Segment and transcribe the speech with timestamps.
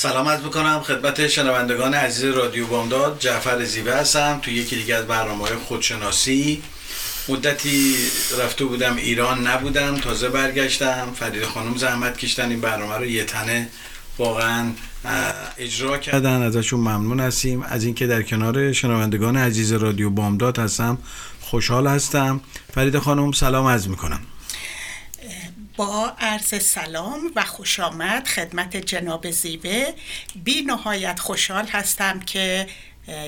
[0.00, 3.16] سلامت می‌کنم خدمت شنوندگان عزیز رادیو بامداد.
[3.20, 4.38] جعفر زیوه هستم.
[4.42, 6.62] تو یکی دیگه از برنامه خودشناسی.
[7.28, 7.96] مدتی
[8.38, 11.08] رفته بودم ایران نبودم تازه برگشتم.
[11.14, 12.50] فرید خانم زحمت کشتن.
[12.50, 13.68] این برنامه رو یه تنه
[14.18, 14.72] واقعا
[15.58, 16.42] اجرا کردن.
[16.42, 17.62] ازشون ممنون هستیم.
[17.62, 20.98] از اینکه در کنار شنوندگان عزیز رادیو بامداد هستم
[21.40, 22.40] خوشحال هستم.
[22.74, 24.20] فرید خانم سلام از می‌کنم.
[25.78, 29.94] با عرض سلام و خوش آمد خدمت جناب زیوه.
[30.44, 32.66] بی نهایت خوشحال هستم که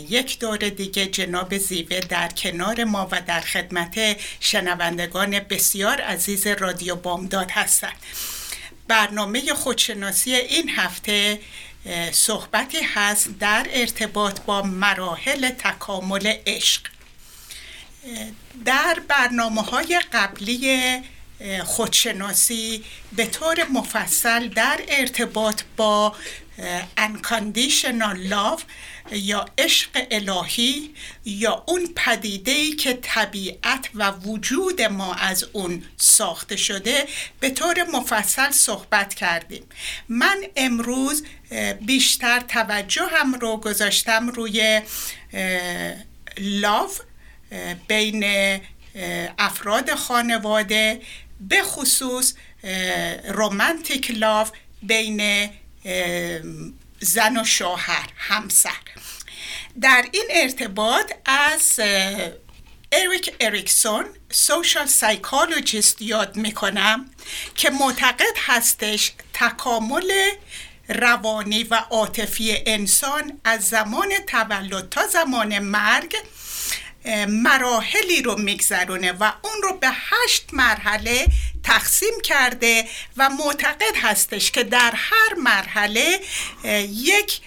[0.09, 6.97] یک دور دیگه جناب زیوه در کنار ما و در خدمت شنوندگان بسیار عزیز رادیو
[6.97, 7.97] بامداد هستند.
[8.89, 11.41] برنامه خودشناسی این هفته
[12.13, 16.83] صحبتی هست در ارتباط با مراحل تکامل عشق.
[18.65, 21.03] در برنامه های قبلی
[21.65, 26.15] خودشناسی به طور مفصل در ارتباط با
[26.99, 28.63] unconditional love
[29.13, 36.57] یا عشق الهی یا اون پدیده ای که طبیعت و وجود ما از اون ساخته
[36.57, 37.07] شده
[37.41, 39.63] به طور مفصل صحبت کردیم.
[40.09, 41.25] من امروز
[41.81, 44.81] بیشتر توجه هم رو گذاشتم روی
[46.39, 46.91] love
[47.89, 48.25] بین
[49.39, 51.01] افراد خانواده
[51.41, 52.35] به خصوص
[53.29, 54.47] romantic love
[54.83, 55.51] بین
[57.01, 58.71] زن و شوهر همسر.
[59.81, 61.81] در این ارتباط از
[62.93, 67.11] اریک اریکسون social psychologist یاد می‌کنم
[67.55, 70.13] که معتقد هستش تکامل
[70.89, 76.17] روانی و عاطفی انسان از زمان تولد تا زمان مرگ
[77.29, 81.27] مراحلی رو میگذرونه و اون رو به هشت مرحله
[81.63, 82.85] تقسیم کرده
[83.17, 86.21] و معتقد هستش که در هر مرحله
[86.89, 87.41] یک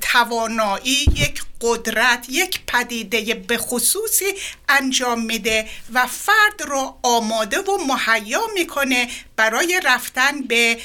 [0.00, 4.24] توانایی یک قدرت یک پدیده به خصوصی
[4.68, 10.78] انجام میده و فرد رو آماده و مهیا می‌کنه برای رفتن به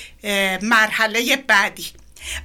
[0.62, 1.88] مرحله بعدی.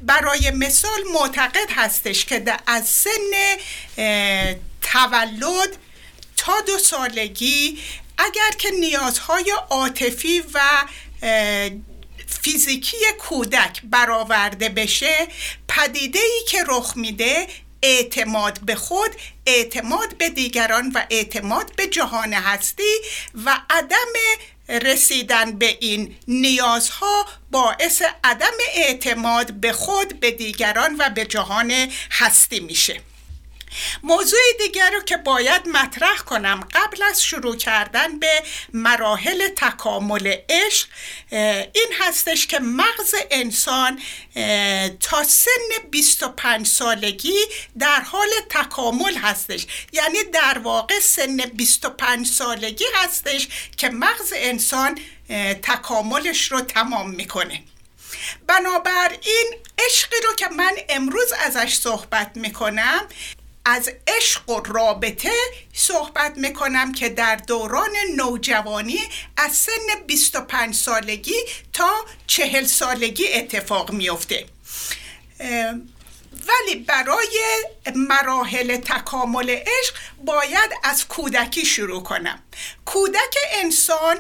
[0.03, 3.56] برای مثال معتقد هستش که از سن
[4.93, 5.77] تولد
[6.37, 7.79] تا دو سالگی
[8.19, 10.61] اگر که نیازهای عاطفی و
[12.43, 15.29] فیزیکی کودک برآورده بشه
[15.69, 17.47] پدیده ای که رخ میده
[17.83, 19.11] اعتماد به خود
[19.47, 22.95] اعتماد به دیگران و اعتماد به جهان هستی
[23.45, 24.13] و عدم
[24.69, 32.61] رسیدن به این نیازها باعث عدم اعتماد به خود به دیگران و به جهان هستی
[32.61, 33.01] میشه.
[34.03, 38.42] موضوع دیگر رو که باید مطرح کنم قبل از شروع کردن به
[38.72, 40.88] مراحل تکامل عشق
[41.72, 44.03] این هستش که مغز انسان
[45.00, 47.38] تا سن 25 سالگی
[47.78, 49.66] در حال تکامل هستش.
[49.93, 54.98] یعنی در واقع سن 25 سالگی هستش که مغز انسان
[55.62, 57.62] تکاملش رو تمام می‌کنه.
[58.47, 63.08] بنابراین عشقی رو که من امروز ازش صحبت می‌کنم
[63.69, 65.32] از عشق و رابطه
[65.72, 69.00] صحبت می‌کنم که در دوران نوجوانی
[69.37, 71.37] از سن 25 سالگی
[71.72, 74.47] تا 40 سالگی اتفاق میفته
[76.49, 79.94] ولی برای مراحل تکامل عشق
[80.25, 82.43] باید از کودکی شروع کنم.
[82.84, 84.16] کودک انسان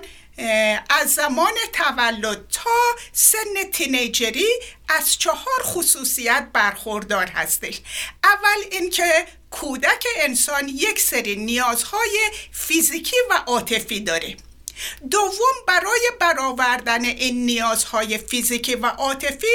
[0.90, 2.70] از زمان تولد تا
[3.12, 4.48] سن تینیجری
[4.88, 7.80] از چهار خصوصیت برخوردار هستش.
[8.24, 14.36] اول اینکه کودک انسان یک سری نیازهای فیزیکی و عاطفی داره.
[15.10, 19.46] دوم برای برآوردن این نیازهای فیزیکی و عاطفی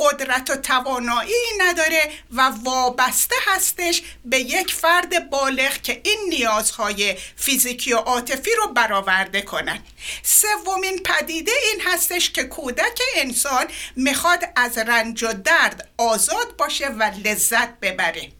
[0.00, 7.92] قدرت و توانایی نداره و وابسته هستش به یک فرد بالغ که این نیازهای فیزیکی
[7.92, 9.78] و عاطفی رو برآورده کنن.
[10.22, 13.66] سومین پدیده این هستش که کودک انسان
[13.96, 18.35] می‌خواد از رنج و درد آزاد باشه و لذت ببره.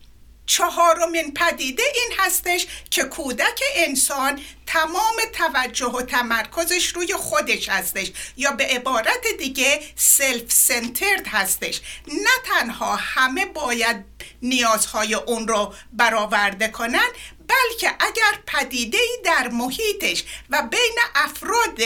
[0.47, 8.51] چهارمین پدیده این هستش که کودک انسان تمام توجه و تمرکزش روی خودش هستش یا
[8.53, 11.81] به عبارت دیگه سلف سنترد هستش.
[12.09, 14.05] نه تنها همه باید
[14.43, 17.09] نیازهای اون رو برآورده کنن
[17.49, 21.81] بلکه اگر پدیده ای در محیطش و بین افراد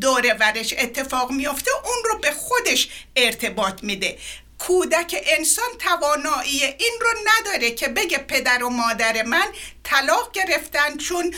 [0.00, 4.18] دور ورش اتفاق میافته اون رو به خودش ارتباط میده.
[4.58, 9.46] کودک انسان توانایی این رو نداره که بگه پدر و مادر من
[9.84, 11.34] طلاق گرفتن چون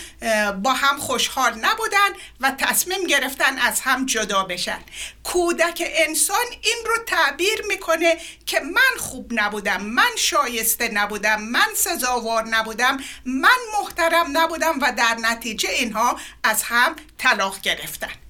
[0.63, 2.09] با هم خوشحال نبودن
[2.41, 4.79] و تصمیم گرفتن از هم جدا بشن.
[5.25, 8.17] کودک انسان این رو تعبیر می‌کنه
[8.47, 15.17] که من خوب نبودم من شایسته نبودم من سزاوار نبودم من محترم نبودم و در
[15.21, 18.28] نتیجه اینها از هم طلاق گرفتن.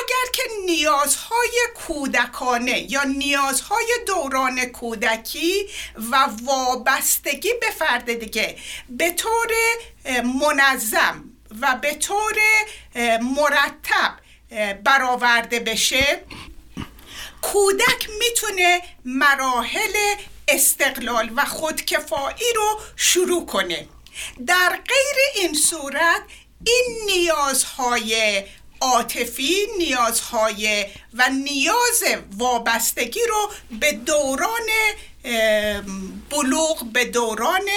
[0.00, 5.68] اگر که نیازهای کودکانه یا نیازهای دوران کودکی
[6.10, 8.56] و وابستگی به فرد دیگه
[8.88, 9.48] به طور
[10.40, 11.24] منظم
[11.60, 12.34] و به طور
[13.20, 14.16] مرتب
[14.84, 16.24] برآورده بشه
[17.42, 20.14] کودک می‌تونه مراحل
[20.48, 23.88] استقلال و خودکفایی رو شروع کنه.
[24.46, 26.22] در غیر این صورت
[26.66, 28.42] این نیازهای
[28.80, 32.02] عاطفی نیازهای و نیاز
[32.36, 33.50] وابستگی رو
[33.80, 34.68] به دوران
[36.30, 37.68] بلوغ به دوران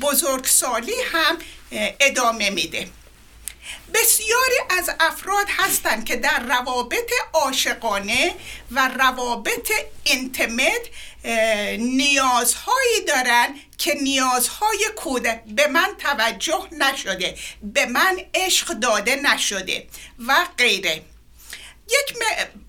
[0.00, 1.38] بزرگسالی هم
[2.00, 2.88] ادامه میده.
[3.94, 8.34] بسیاری از افراد هستند که در روابط عاشقانه
[8.70, 9.72] و روابط
[10.04, 10.80] اینتمت
[11.78, 19.86] نیازهایی دارن که نیازهای کودک به من توجه نشده به من عشق داده نشده
[20.26, 21.02] و غیره.
[21.88, 22.16] یک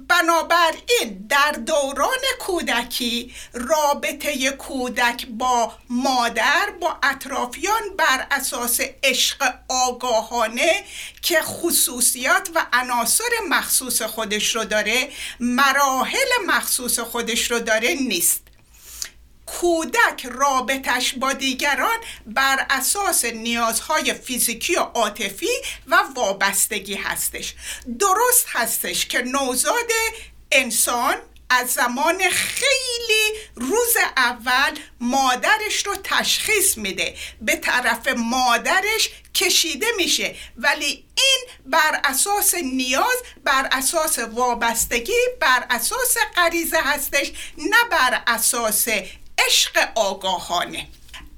[0.10, 10.84] بنابراین در دوران کودکی رابطه کودک با مادر با اطرافیان بر اساس عشق آگاهانه
[11.22, 15.10] که خصوصیات و عناصر مخصوص خودش رو داره
[15.40, 18.49] مراحل مخصوص خودش رو داره نیست.
[19.52, 25.50] کودک رابطش با دیگران بر اساس نیازهای فیزیکی و عاطفی
[25.88, 27.54] و وابستگی هستش.
[28.00, 29.92] درست هستش که نوزاد
[30.52, 31.16] انسان
[31.50, 37.16] از زمان خیلی روز اول مادرش رو تشخیص میده.
[37.42, 40.36] به طرف مادرش کشیده میشه.
[40.58, 48.88] ولی این بر اساس نیاز بر اساس وابستگی بر اساس غریزه هستش نه بر اساس
[49.46, 50.88] عشق آگاهانه.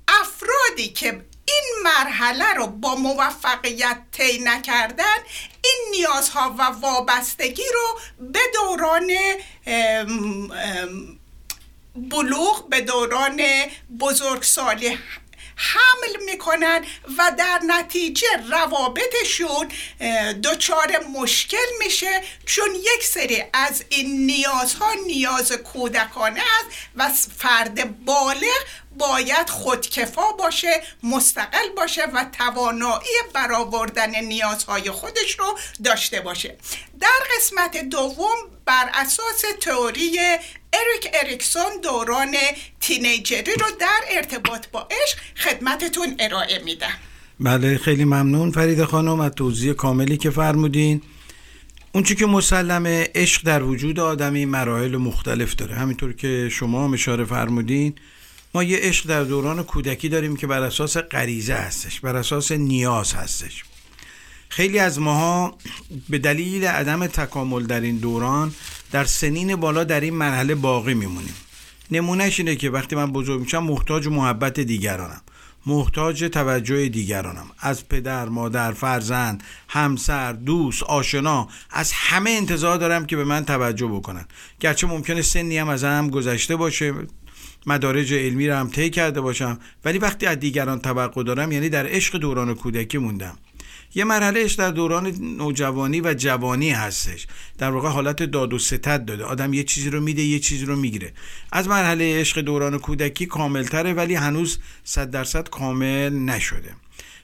[0.07, 5.17] افرادی که این مرحله رو با موفقیت طی نکردن
[5.63, 9.11] این نیازها و وابستگی رو به دوران
[11.95, 13.41] بلوغ به دوران
[13.99, 14.99] بزرگسالی
[15.61, 16.85] حمل می‌کنن
[17.17, 19.67] و در نتیجه روابطشون
[20.43, 22.21] دچار مشکل میشه.
[22.45, 28.65] چون یک سری از این نیازها نیاز کودکانه است و فرد بالغ
[28.99, 36.57] باید خودکفا باشه مستقل باشه و توانایی برآوردن نیازهای خودش رو داشته باشه.
[36.99, 37.07] در
[37.37, 40.19] قسمت دوم بر اساس تئوری
[40.73, 42.35] اریک اریکسون دوران
[42.79, 46.97] تینیجری رو در ارتباط با عشق خدمتتون ارائه میدم.
[47.39, 51.01] بله خیلی ممنون فرید خانم از توضیح کاملی که فرمودین.
[51.93, 55.75] اون که مسلمه عشق در وجود آدمی مراحل مختلف داره.
[55.75, 57.95] همینطور که شما هم اشاره فرمودین
[58.53, 63.13] ما یه عشق در دوران کودکی داریم که بر اساس غریزه هستش بر اساس نیاز
[63.13, 63.63] هستش.
[64.49, 65.57] خیلی از ماها
[66.09, 68.53] به دلیل عدم تکامل در این دوران
[68.91, 71.35] در سنین بالا در این مرحله باقی میمونیم.
[71.91, 75.21] نمونهش اینه که وقتی من بزرگ میشم محتاج محبت دیگرانم.
[75.65, 77.45] محتاج توجه دیگرانم.
[77.59, 83.87] از پدر، مادر، فرزند، همسر، دوست، آشنا از همه انتظار دارم که به من توجه
[83.87, 84.25] بکنن.
[84.59, 86.93] گرچه ممکنه سنی هم از هم گذشته باشه.
[87.65, 89.59] مدارج علمی رو هم طی کرده باشم.
[89.85, 93.37] ولی وقتی از دیگران توقع دارم یعنی در عشق دوران کودکی موندم.
[93.95, 97.27] یه مرحلهش در دوران نوجوانی و جوانی هستش.
[97.57, 99.23] در واقع حالت داد و ستد داده.
[99.23, 101.13] آدم یه چیزی رو میده یه چیزی رو می‌گیره.
[101.51, 106.75] از مرحله عشق دوران کودکی کاملتره ولی هنوز صد درصد کامل نشده.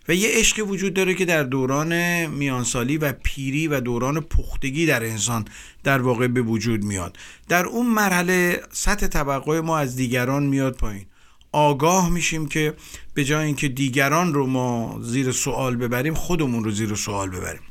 [0.07, 5.03] و یه عشقی وجود داره که در دوران میانسالی و پیری و دوران پختگی در
[5.03, 5.45] انسان
[5.83, 7.17] در واقع به وجود میاد.
[7.47, 11.05] در اون مرحله سطح توقع ما از دیگران میاد پایین.
[11.51, 12.73] آگاه میشیم که
[13.13, 17.61] به جای اینکه دیگران رو ما زیر سوال ببریم خودمون رو زیر سوال ببریم.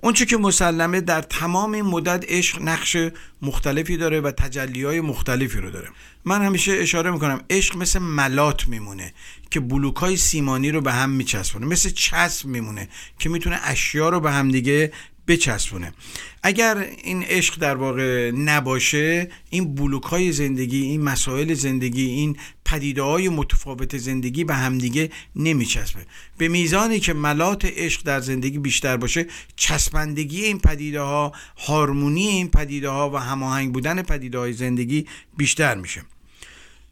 [0.00, 2.96] اونچه که مسلمه در تمام این مدت عشق نقش
[3.42, 5.88] مختلفی داره و تجلی های مختلفی رو داره.
[6.24, 9.14] من همیشه اشاره می‌کنم عشق مثل ملات میمونه
[9.50, 12.88] که بلوک های سیمانی رو به هم میچسبونه مثل چسب میمونه
[13.18, 14.92] که می‌تونه اشیا رو به هم دیگه
[15.28, 15.92] بچسبونه.
[16.42, 23.02] اگر این عشق در واقع نباشه این بلوک های زندگی این مسائل زندگی این پدیده
[23.02, 26.06] های متفاوت زندگی به همدیگه نمیچسبه.
[26.38, 32.50] به میزانی که ملات عشق در زندگی بیشتر باشه چسبندگی این پدیده ها هارمونی این
[32.50, 35.06] پدیده ها و هماهنگ بودن پدیده های زندگی
[35.36, 36.02] بیشتر میشه.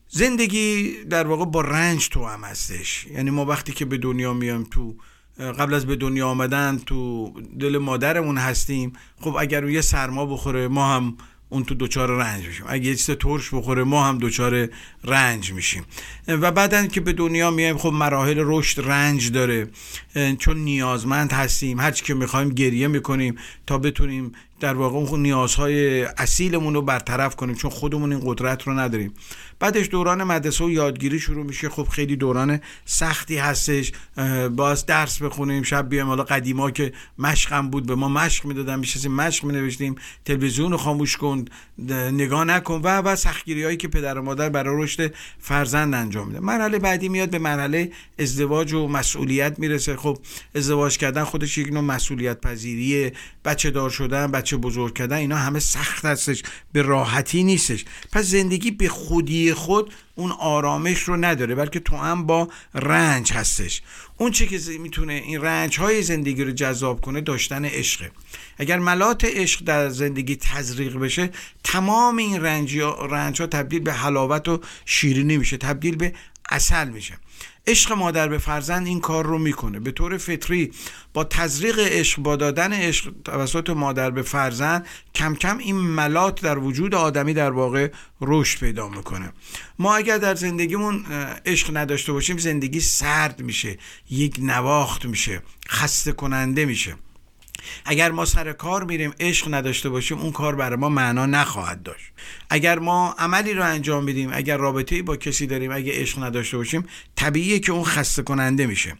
[0.08, 3.06] زندگی در واقع با رنج تو هم هستش.
[3.06, 4.96] یعنی ما وقتی که به دنیا میایم تو
[5.38, 10.68] قبل از به دنیا آمدن تو دل مادرمون هستیم خب اگر اون یه سرما بخوره
[10.68, 11.16] ما هم
[11.48, 12.64] اون تو دچار رنج میشیم.
[12.68, 14.68] اگه یه چیز ترش بخوره ما هم دچار
[15.04, 15.84] رنج میشیم.
[16.28, 19.68] و بعدا که به دنیا میایم خب مراحل رشد رنج داره.
[20.38, 26.74] چون نیازمند هستیم هرچی که می‌خوایم گریه می‌کنیم تا بتونیم در واقع اون نیازهای اصیلمون
[26.74, 29.14] رو برطرف کنیم چون خودمون این قدرت رو نداریم.
[29.58, 31.68] بعدش دوران مدرسه و یادگیری شروع میشه.
[31.68, 33.92] خب خیلی دوران سختی هستش.
[34.56, 35.62] باز درس بخونیم.
[35.62, 38.78] شب بیایم حالا قدیما که مشقم بود به ما مشق می‌دادن.
[38.78, 39.94] میشستیم مشق مینوشتیم.
[40.24, 41.44] تلویزیون رو خاموش کن
[42.12, 46.40] نگاه نکن و و سختگیری هایی که پدر و مادر برای رشد فرزند انجام میده.
[46.40, 49.96] مرحله بعدی میاد به مرحله ازدواج و مسئولیت می‌رسه.
[49.96, 50.18] خب
[50.54, 53.12] ازدواج کردن خودش یک نوع مسئولیت پذیریه
[53.44, 57.84] بچه دار شدن بچه بزرگ کردن اینا همه سخت هستش به راحتی نیستش.
[58.12, 63.82] پس زندگی به خودی خود اون آرامش رو نداره بلکه تو هم با رنج هستش.
[64.16, 68.10] اون چه که می‌تونه این رنج های زندگی رو جذاب کنه داشتن عشقه.
[68.58, 71.30] اگر ملات عشق در زندگی تزریق بشه
[71.64, 76.14] تمام این رنج ها تبدیل به حلاوت و شیرینی میشه تبدیل به
[76.48, 77.18] اصل میشه.
[77.66, 79.80] عشق مادر به فرزند این کار رو می‌کنه.
[79.80, 80.72] به طور فطری
[81.14, 86.58] با تزریق عشق با دادن عشق توسط مادر به فرزند کم کم این ملات در
[86.58, 89.32] وجود آدمی در واقع رشد پیدا می‌کنه.
[89.78, 91.04] ما اگر در زندگیمون
[91.46, 93.78] عشق نداشته باشیم زندگی سرد میشه
[94.10, 96.96] یک نواخت میشه خسته کننده میشه.
[97.84, 102.12] اگر ما سر کار میریم عشق نداشته باشیم اون کار برای ما معنا نخواهد داشت.
[102.50, 106.86] اگر ما عملی رو انجام میدیم اگر رابطه با کسی داریم اگه عشق نداشته باشیم
[107.16, 108.96] طبیعیه که اون خسته کننده میشه.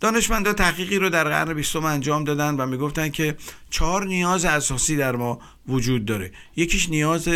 [0.00, 3.36] دانشمندا تحقیقی رو در قرن بیستم انجام دادن و می‌گفتن که
[3.70, 6.32] چهار نیاز اساسی در ما وجود داره.
[6.56, 7.28] یکیش نیاز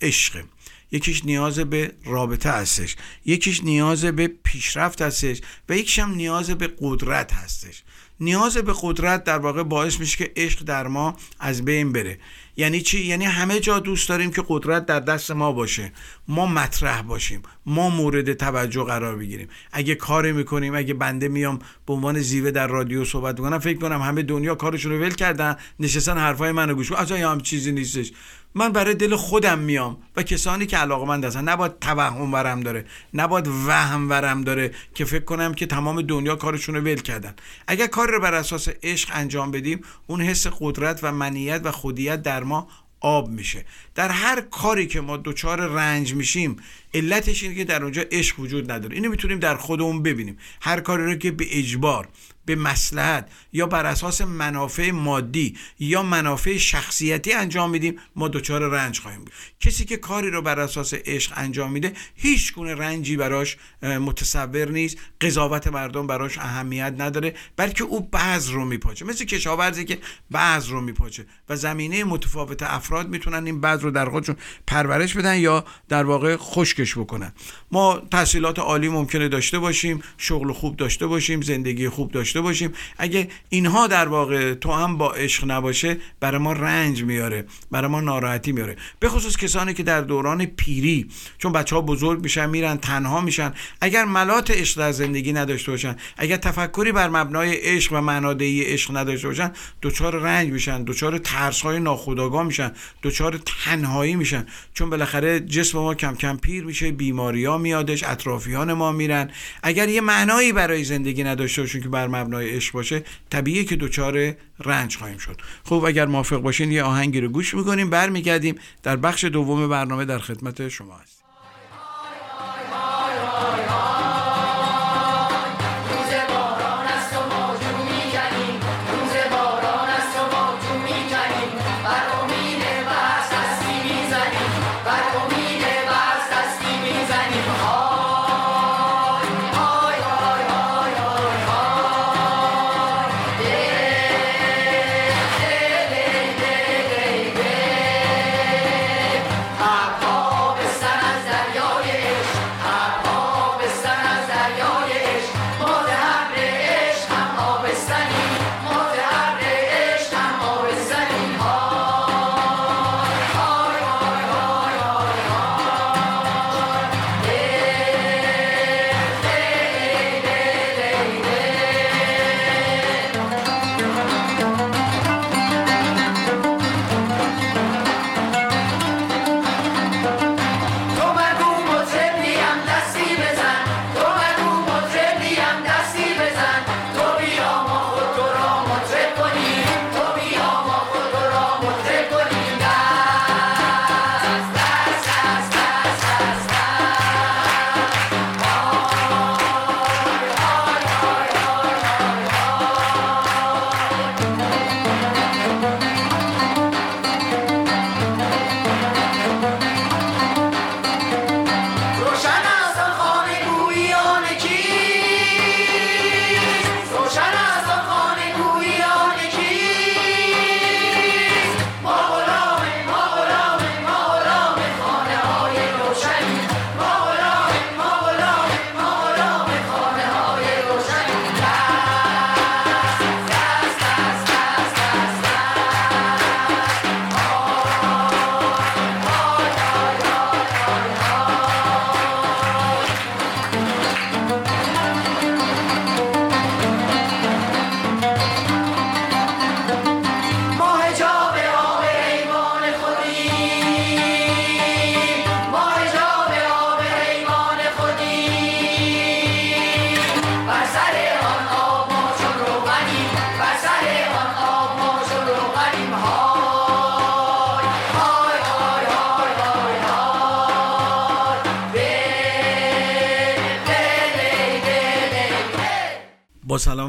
[0.00, 0.44] عشقه
[0.92, 6.70] یکیش نیاز به رابطه هستش یکیش نیاز به پیشرفت هستش و یکیش هم نیاز به
[6.80, 7.82] قدرت هستش.
[8.20, 12.18] نیاز به قدرت در واقع باعث میشه که عشق در ما از بین بره.
[12.56, 15.92] یعنی چی؟ یعنی همه جا دوست داریم که قدرت در دست ما باشه.
[16.28, 19.48] ما مطرح باشیم ما مورد توجه قرار بگیریم.
[19.72, 24.02] اگه کاری می‌کنیم اگه بنده میام به عنوان زیوه در رادیو صحبت کنم فکر کنم
[24.02, 28.12] همه دنیا کارشون رو ول کردن نشستن حرفای منو گوش اصلا هم چیزی نیستش.
[28.54, 33.48] من برای دل خودم میام و کسانی که علاقمند هستن نباید توهم ورم داره نباید
[33.48, 37.34] وهم ورم داره که فکر کنم که تمام دنیا کارشون رو ول کردن.
[37.66, 42.22] اگر کار رو بر اساس عشق انجام بدیم اون حس قدرت و منیت و خودیت
[42.22, 42.68] در ما
[43.06, 43.64] آب میشه.
[43.94, 46.56] در هر کاری که ما دچار رنج میشیم
[46.94, 48.94] علتش اینه که در اونجا عشق وجود نداره.
[48.94, 50.38] اینو می‌تونیم در خودمون ببینیم.
[50.60, 52.08] هر کاری رو که به اجبار.
[52.46, 59.00] به مسلحت یا بر اساس منافع مادی یا منافع شخصیتی انجام میدیم ما دچار رنج
[59.00, 59.32] خواهیم بود.
[59.60, 64.98] کسی که کاری رو بر اساس عشق انجام میده هیچ گونه رنجی براش متصور نیست
[65.20, 69.04] قضاوت مردم براش اهمیت نداره بلکه او بعض رو میپاچه.
[69.04, 69.98] مثل کشاورزی که
[70.30, 74.36] بعض رو میپاچه و زمینه متفاوت افراد می‌تونن این بعض رو در خودشون
[74.66, 77.32] پرورش بدن یا در واقع خشکش بکنن.
[77.70, 82.72] ما تحصیلات عالی ممکنه داشته باشیم شغل خوب داشته باشیم زندگی خوب داشته باشیم.
[82.98, 88.00] اگه اینها در واقع تو هم با عشق نباشه برای ما رنج میاره برای ما
[88.00, 88.76] ناراحتی میاره.
[89.00, 93.52] به خصوص کسانی که در دوران پیری چون بچه ها بزرگ میشن میرن تنها میشن.
[93.80, 98.96] اگر ملات عشق در زندگی نداشته باشن اگر تفکری بر مبنای عشق و معنادهی عشق
[98.96, 99.52] نداشته باشن
[99.82, 104.46] دچار رنج میشن دچار ترس های ناخودآگاه میشن دچار تنهایی میشن.
[104.74, 109.30] چون بالاخره جسم ما کم کم پیر میشه بیماری ها میادش اطرافیان ما میرن.
[109.62, 114.34] اگر یه معنایی برای زندگی نداشته باشن که بر مبنای عشق باشه طبیعیه که دچار
[114.64, 115.40] رنج خواهیم شد.
[115.64, 120.18] خب اگر موافق باشین یه آهنگی رو گوش می‌کنیم برمیگردیم در بخش دوم برنامه در
[120.18, 121.15] خدمت شما هست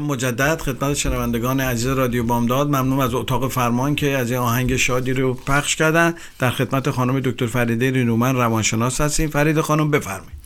[0.08, 2.68] مجدد خدمت شنوندگان عزیز رادیو بامداد.
[2.68, 6.14] ممنون از اتاق فرمان که از این آهنگ شادی رو پخش کردن.
[6.38, 9.30] در خدمت خانم دکتر فریده رینومن روانشناس هستیم.
[9.30, 10.38] فرید خانم بفرمایید.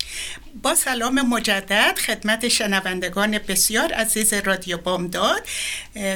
[0.63, 5.47] با سلام مجدد خدمت شنوندگان بسیار عزیز رادیو بامداد.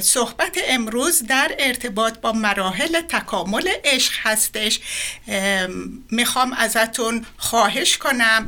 [0.00, 4.80] صحبت امروز در ارتباط با مراحل تکامل عشق هستش.
[6.10, 8.46] می‌خوام ازتون خواهش کنم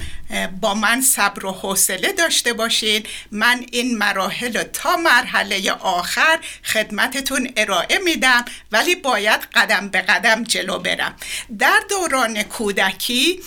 [0.61, 3.03] با من صبر و حوصله داشته باشین.
[3.31, 10.79] من این مراحل تا مرحله آخر خدمتتون ارائه میدم ولی باید قدم به قدم جلو
[10.79, 11.17] برم.
[11.59, 13.41] در دوران کودکی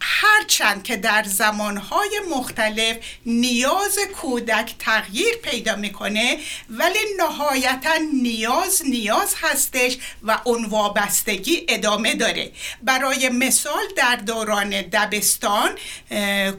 [0.00, 2.96] هرچند که در زمانهای مختلف
[3.26, 6.38] نیاز کودک تغییر پیدا می‌کنه
[6.70, 12.52] ولی نهایتا نیاز نیاز هستش و اون وابستگی ادامه داره.
[12.82, 15.70] برای مثال در دوران دبستان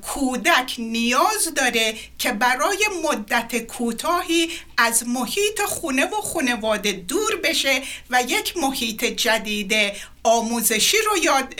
[0.01, 8.21] کودک نیاز داره که برای مدت کوتاهی از محیط خونه و خونواده دور بشه و
[8.27, 9.73] یک محیط جدید
[10.23, 11.55] آموزشی رو یاد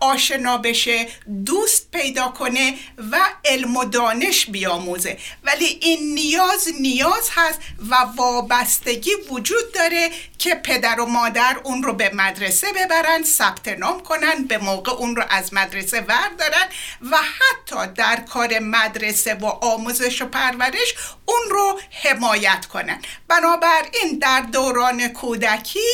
[0.00, 1.06] آشنا بشه
[1.46, 2.74] دوست پیدا کنه
[3.12, 5.18] و علم و دانش بیاموزه.
[5.44, 11.92] ولی این نیاز نیاز هست و وابستگی وجود داره که پدر و مادر اون رو
[11.92, 16.66] به مدرسه ببرن ثبت نام کنن به موقع اون رو از مدرسه وردارن
[17.10, 20.94] و حتی در کار مدرسه و آموزش و پرورش
[21.26, 23.02] اون رو حمایت کنن.
[23.28, 25.88] بنابراین در دوران کودکی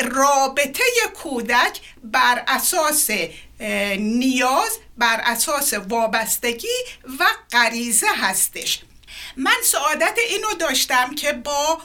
[0.00, 0.82] رابطه
[1.22, 3.10] کودک بر اساس
[3.98, 6.76] نیاز بر اساس وابستگی
[7.20, 8.80] و غریزه هستش.
[9.36, 11.80] من سعادت اینو داشتم که با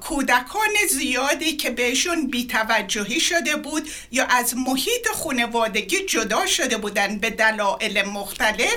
[0.00, 7.30] کودکان زیادی که بهشون بیتوجهی شده بود یا از محیط خانوادگی جدا شده بودن به
[7.30, 8.74] دلایل مختلف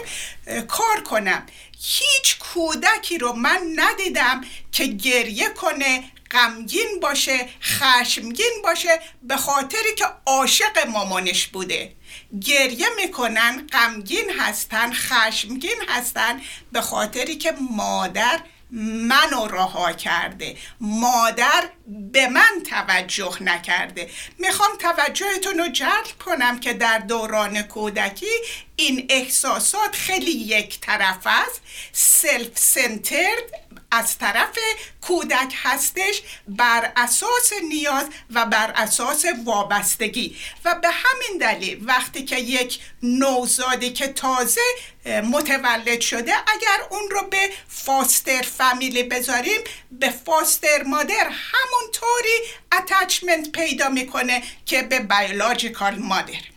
[0.67, 1.45] کار کنم.
[1.81, 10.05] هیچ کودکی رو من ندیدم که گریه کنه غمگین باشه خشمگین باشه به خاطری که
[10.25, 11.95] عاشق مامانش بوده.
[12.41, 16.41] گریه می‌کنن غمگین هستن خشمگین هستن
[16.71, 18.39] به خاطری که مادر
[18.71, 20.57] منو رها کرده.
[20.79, 24.09] مادر به من توجه نکرده.
[24.37, 28.35] می‌خوام توجهتون رو جلب کنم که در دوران کودکی
[28.75, 31.61] این احساسات خیلی یک طرف است.
[31.91, 33.62] سلف سنترد
[33.93, 34.57] از طرف
[35.01, 40.37] کودک هستش بر اساس نیاز و بر اساس وابستگی.
[40.65, 44.61] و به همین دلیل وقتی که یک نوزادی که تازه
[45.05, 52.37] متولد شده اگر اون رو به فاستر فامیلی بذاریم به فاستر مادر همونطوری
[52.71, 56.53] اتچمنت پیدا می‌کنه که به بیولوژیکال مادر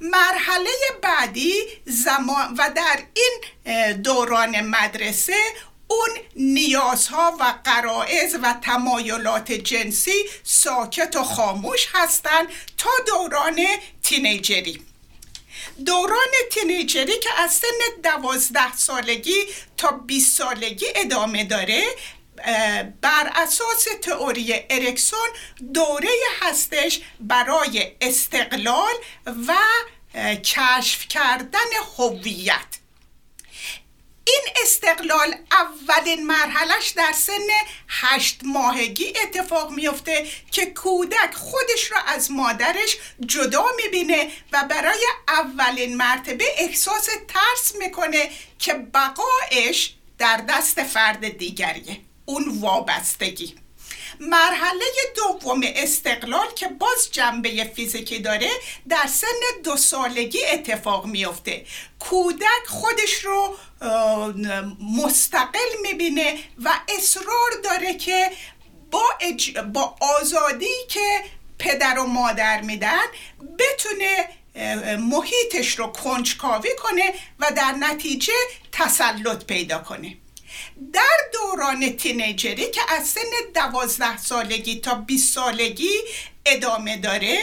[0.00, 0.70] مرحله
[1.02, 3.42] بعدی زمان و در این
[3.92, 5.36] دوران مدرسه
[5.90, 12.48] اون نیازها و قرائز و تمایلات جنسی ساکت و خاموش هستند
[12.78, 13.66] تا دوران
[14.02, 14.80] تینیجری.
[15.86, 19.44] دوران تینیجری که از سن دوازده سالگی
[19.76, 21.84] تا 20 سالگی ادامه داره
[23.00, 25.28] بر اساس تئوری ارکسون
[25.74, 26.08] دوره
[26.40, 28.94] هستش برای استقلال
[29.26, 29.54] و
[30.34, 32.79] کشف کردن هویت.
[34.30, 37.48] این استقلال اولین مرحلش در سن
[37.88, 45.96] هشت ماهگی اتفاق میفته که کودک خودش را از مادرش جدا می‌بینه و برای اولین
[45.96, 52.00] مرتبه احساس ترس می‌کنه که بقایش در دست فرد دیگریه.
[52.24, 53.54] اون وابستگی.
[54.20, 54.84] مرحله
[55.16, 58.50] دوم استقلال که باز جنبه فیزیکی داره
[58.88, 61.66] در سن دو سالگی اتفاق میفته
[61.98, 63.56] کودک خودش رو
[64.80, 68.30] مستقل می‌بینه و اصرار داره که
[68.90, 69.04] با,
[69.72, 71.24] با آزادی که
[71.58, 73.02] پدر و مادر میدن
[73.58, 74.28] بتونه
[74.98, 78.32] محیطش رو کنجکاوی کنه و در نتیجه
[78.72, 80.16] تسلط پیدا کنه.
[80.92, 83.20] در دوران تینیجری که از سن
[83.54, 85.94] دوازده سالگی تا 20 سالگی
[86.46, 87.38] ادامه داره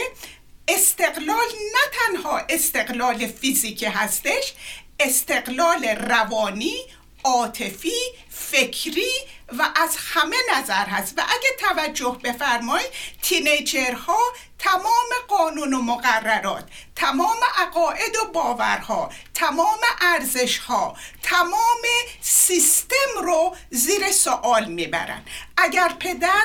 [0.68, 4.52] استقلال نه تنها استقلال فیزیکی هستش
[5.00, 6.76] استقلال روانی
[7.24, 9.12] عاطفی فکری
[9.58, 11.18] و از همه نظر هست.
[11.18, 12.90] و اگه توجه بفرمایید
[13.22, 14.18] تینیجرها
[14.58, 16.64] تمام قانون و مقررات
[16.96, 21.82] تمام عقاید و باورها تمام ارزشها تمام
[22.20, 25.24] سیستم رو زیر سوال می‌برن.
[25.56, 26.44] اگر پدر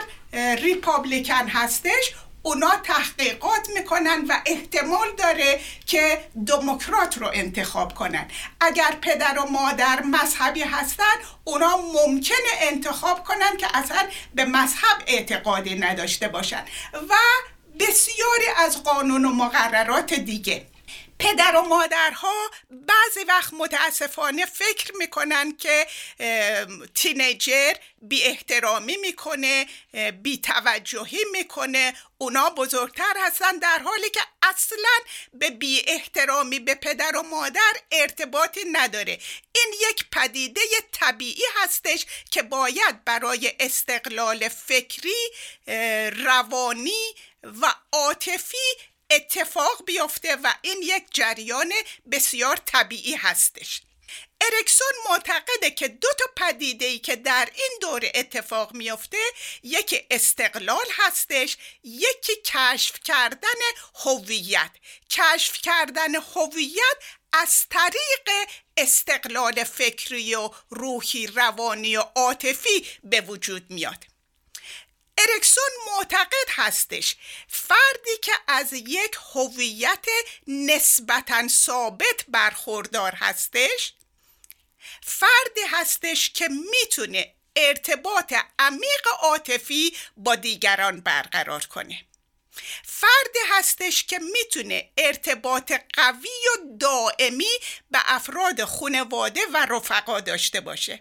[0.55, 2.13] ریپابلیکن هستش
[2.45, 8.27] اونا تحقیقات می‌کنن و احتمال داره که دموکرات رو انتخاب کنن.
[8.62, 15.75] اگر پدر و مادر مذهبی هستن اونا ممکنه انتخاب کنن که اصلا به مذهب اعتقادی
[15.75, 16.65] نداشته باشن.
[16.93, 17.15] و
[17.79, 20.72] بسیاری از قانون و مقررات دیگه.
[21.23, 25.88] پدر و مادرها بعضی وقت متاسفانه فکر می‌کنن که
[26.95, 29.67] تینیجر بی احترامی می‌کنه
[30.23, 34.99] بی توجهی می‌کنه اونا بزرگتر هستن در حالی که اصلا
[35.33, 39.19] به بی احترامی به پدر و مادر ارتباطی نداره.
[39.55, 45.31] این یک پدیده طبیعی هستش که باید برای استقلال فکری
[46.25, 51.73] روانی و عاطفی اتفاق بیفته و این یک جریان
[52.11, 53.81] بسیار طبیعی هستش.
[54.41, 59.17] ارکسون معتقده که دو تا پدیده ای که در این دوره اتفاق میفته
[59.63, 63.47] یکی استقلال هستش یکی کشف کردن
[63.95, 64.71] هویت.
[65.09, 66.97] کشف کردن هویت
[67.33, 74.12] از طریق استقلال فکری و روحی روانی و عاطفی به وجود میاد.
[75.17, 77.15] ارکسون معتقد هستش
[77.47, 80.06] فردی که از یک هویت
[80.47, 83.93] نسبتا ثابت برخوردار هستش
[85.04, 92.06] فردی هستش که می‌تونه ارتباط عمیق عاطفی با دیگران برقرار کنه.
[92.84, 97.60] فردی هستش که می‌تونه ارتباط قوی و دائمی
[97.91, 100.99] به افراد خانواده و رفقا داشته باشه.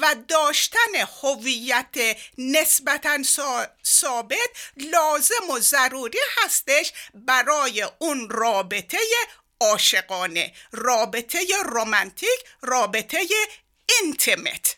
[0.00, 3.22] و داشتن هویت نسبتا
[3.86, 8.98] ثابت لازم و ضروری هستش برای اون رابطه
[9.60, 13.18] عاشقانه رابطه رمانتیک رابطه
[13.86, 14.76] اینتیمت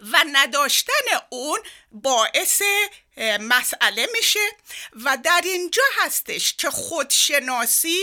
[0.00, 1.60] و نداشتن اون
[1.92, 2.62] باعث
[3.40, 4.40] مسئله میشه.
[4.92, 7.98] و در اینجا هستش که خودشناسی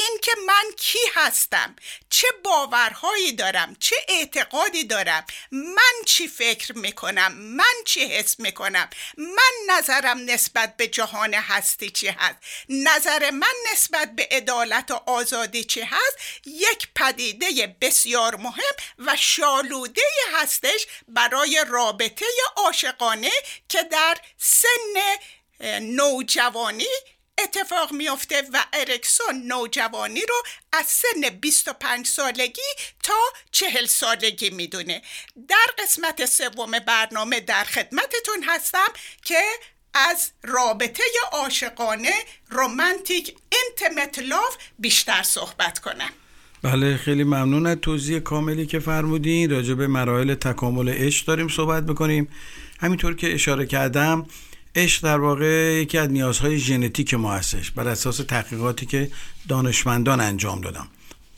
[0.00, 1.76] این که من کی هستم؟
[2.10, 9.52] چه باورهایی دارم؟ چه اعتقادی دارم؟ من چی فکر می‌کنم؟ من چی حس می‌کنم؟ من
[9.68, 12.36] نظرم نسبت به جهان هستی چی هست؟
[12.68, 20.02] نظر من نسبت به عدالت و آزادی چی هست؟ یک پدیده بسیار مهم و شالوده
[20.34, 23.32] هستش برای رابطه عاشقانه
[23.68, 25.16] که در سن
[25.80, 26.86] نوجوانی
[27.44, 30.34] اتفاق میافته و ارکسون نوجوانی رو
[30.72, 32.70] از سن 25 سالگی
[33.02, 33.14] تا
[33.52, 35.02] 40 سالگی می‌دونه.
[35.48, 38.88] در قسمت سوم برنامه در خدمتتون هستم
[39.24, 39.42] که
[39.94, 42.12] از رابطه عاشقانه
[42.48, 46.10] رومانتیک انتمت لاف بیشتر صحبت کنم.
[46.62, 49.50] بله خیلی ممنون از توضیح کاملی که فرمودین.
[49.50, 52.28] راجع به مراحل تکامل عشق داریم صحبت بکنیم
[52.80, 54.26] همینطور که اشاره کردم
[54.74, 59.10] عشق در واقع یکی از نیازهای ژنتیک ما هستش بر اساس تحقیقاتی که
[59.48, 60.88] دانشمندان انجام دادم.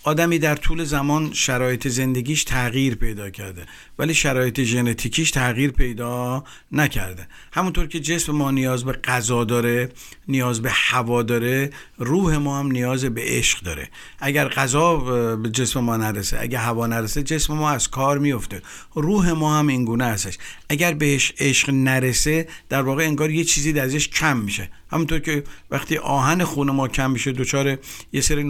[0.05, 3.67] آدمی در طول زمان شرایط زندگیش تغییر پیدا کرده
[3.99, 7.27] ولی شرایط ژنتیکیش تغییر پیدا نکرده.
[7.53, 9.89] همونطور که جسم ما نیاز به غذا داره
[10.29, 13.89] نیاز به هوا داره روح ما هم نیاز به عشق داره.
[14.19, 14.97] اگر غذا
[15.37, 18.63] به جسم ما نرسه اگر هوا نرسه جسم ما از کار میفته
[18.95, 20.39] روح ما هم اینگونه هستش.
[20.69, 24.69] اگر بهش عشق نرسه در واقع انگار یه چیزی ازش کم میشه.
[24.93, 27.79] همونطور که وقتی آهن خون ما کم میشه دچار
[28.13, 28.45] یه سری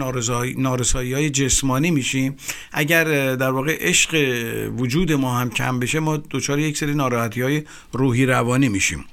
[0.57, 2.35] نارسایی های جسمانی میشیم.
[2.71, 4.15] اگر در واقع عشق
[4.77, 9.05] وجود ما هم کم بشه ما دچار یک سری ناراحتی های روحی روانی میشیم.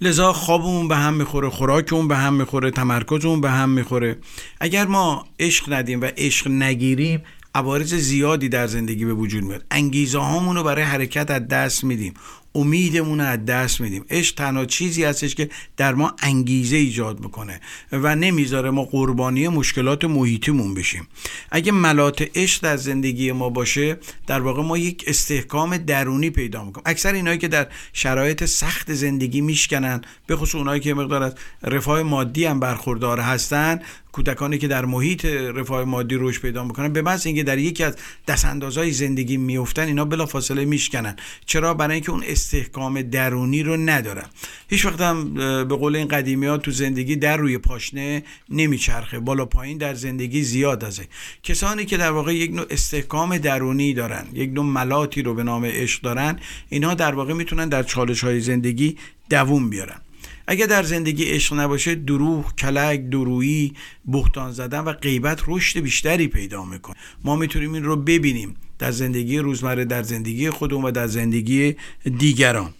[0.00, 4.18] لذا خوابمون به هم می‌خوره خوراکمون به هم می‌خوره تمرکزمون به هم می‌خوره.
[4.60, 7.22] اگر ما عشق ندیم و عشق نگیریم
[7.54, 9.64] عوارض زیادی در زندگی به وجود میاد.
[9.70, 12.14] انگیزه هامون رو برای حرکت از دست میدیم.
[12.56, 14.04] امیدمون از دست میدیم.
[14.10, 17.60] عشق تنها چیزی هستش که در ما انگیزه ایجاد می‌کنه
[17.92, 21.08] و نمی‌ذاره ما قربانی مشکلات محیطیمون بشیم.
[21.50, 26.84] اگه ملات عشق در زندگی ما باشه در واقع ما یک استحکام درونی پیدا می‌کنیم.
[26.86, 32.02] اکثر اینایی که در شرایط سخت زندگی میشکنن به خصوص اونایی که مقدار از رفاه
[32.02, 33.80] مادی هم برخوردار هستن
[34.16, 37.96] کودکانی که در محیط رفاه مادی رشد پیدا می‌کنن به محض اینکه در یکی از
[38.28, 41.16] دستاندازهای زندگی میفتن اینا بلافاصله میشکنن.
[41.46, 44.26] چرا؟ برای اینکه اون استحکام درونی رو ندارن.
[44.68, 45.34] هیچ وقت هم
[45.68, 49.18] به قول این قدیمی ها تو زندگی در روی پاشنه نمیچرخه.
[49.18, 51.08] بالا پایین در زندگی زیاد ازه.
[51.42, 55.64] کسانی که در واقع یک نوع استحکام درونی دارن یک نوع ملاتی رو به نام
[55.64, 58.96] عشق دارن اینها در واقع می‌تونن در چالش های زندگی
[59.30, 60.05] دووم بیارن.
[60.46, 63.74] اگر در زندگی عشق نباشه دروغ کلک درویی
[64.12, 66.96] بختان زدن و غیبت رشد بیشتری پیدا می‌کنه.
[67.24, 71.76] ما می‌تونیم این رو ببینیم در زندگی روزمره در زندگی خودمون و در زندگی
[72.18, 72.74] دیگران.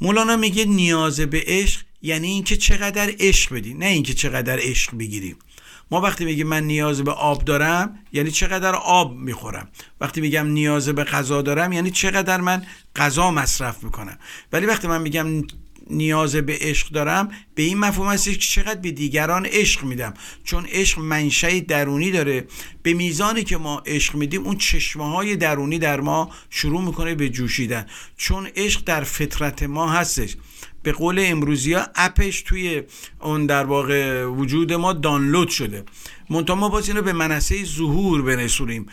[0.00, 5.36] مولانا میگه نیاز به عشق یعنی اینکه چقدر عشق بدی نه اینکه چقدر عشق بگیریم
[5.90, 9.68] ما وقتی میگیم من نیاز به آب دارم یعنی چقدر آب می‌خورم.
[10.00, 14.18] وقتی میگم نیاز به غذا دارم یعنی چقدر من غذا مصرف می‌کنم.
[14.52, 15.26] ولی وقتی من میگم
[15.90, 20.14] نیاز به عشق دارم به این مفهوم است که چقدر به دیگران عشق میدم.
[20.44, 22.44] چون عشق منشأ درونی داره.
[22.82, 27.28] به میزانی که ما عشق میدیم اون چشمه های درونی در ما شروع می‌کنه به
[27.28, 27.86] جوشیدن.
[28.16, 30.36] چون عشق در فطرت ما هستش.
[30.82, 32.82] به قول امروزی ها اپش توی
[33.20, 35.84] اون در واقع وجود ما دانلود شده.
[36.30, 38.86] منتها ما باز اینو به منصه ظهور برسونیم.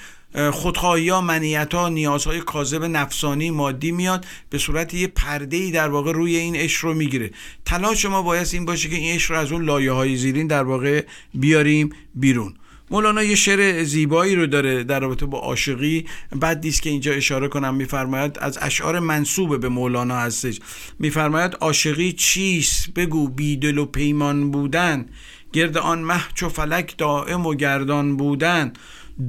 [0.51, 5.89] خودخواهی ها منیت ها نیازهای کاذب نفسانی مادی میاد به صورت یه پرده ای در
[5.89, 7.31] واقع روی این عشق رو می‌گیره.
[7.65, 10.63] تلاش ما باید این باشه که این عشق رو از اون لایه های زیرین در
[10.63, 12.53] واقع بیاریم بیرون.
[12.91, 16.05] مولانا یه شعر زیبایی رو داره در رابطه با عاشقی.
[16.35, 20.59] بعد دیست که اینجا اشاره کنم میفرماید از اشعار منصوب به مولانا هستش.
[20.99, 25.05] میفرماید عاشقی چیست؟ بگو بیدل و پیمان بودن.
[25.53, 28.73] گرد آن مه چو فلک دائم و گردان بودن.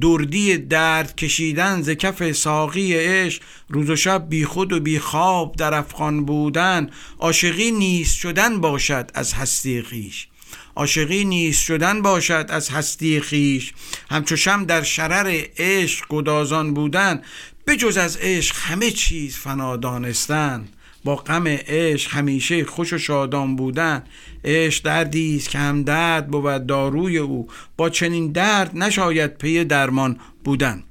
[0.01, 5.55] دردی درد کشیدن ز کف ساقی عشق روز و شب بی خود و بی خواب
[5.55, 10.27] در افغان بودن عاشقی نیست شدن باشد از هستی خیش
[10.75, 13.73] عاشقی نیست شدن باشد از هستی خیش
[14.09, 17.21] همچو شم در شرر عشق گدازان بودن
[17.67, 20.67] بجز از عشق همه چیز فنا دانستن
[21.03, 24.03] با غم عشق همیشه خوش و شادان بودن.
[24.43, 27.47] عشق دردی است که هم درد بود داروی او.
[27.77, 30.83] با چنین درد نشاید پی درمان بودن.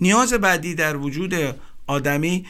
[0.00, 1.34] نیاز بعدی در وجود
[1.86, 2.46] آدمی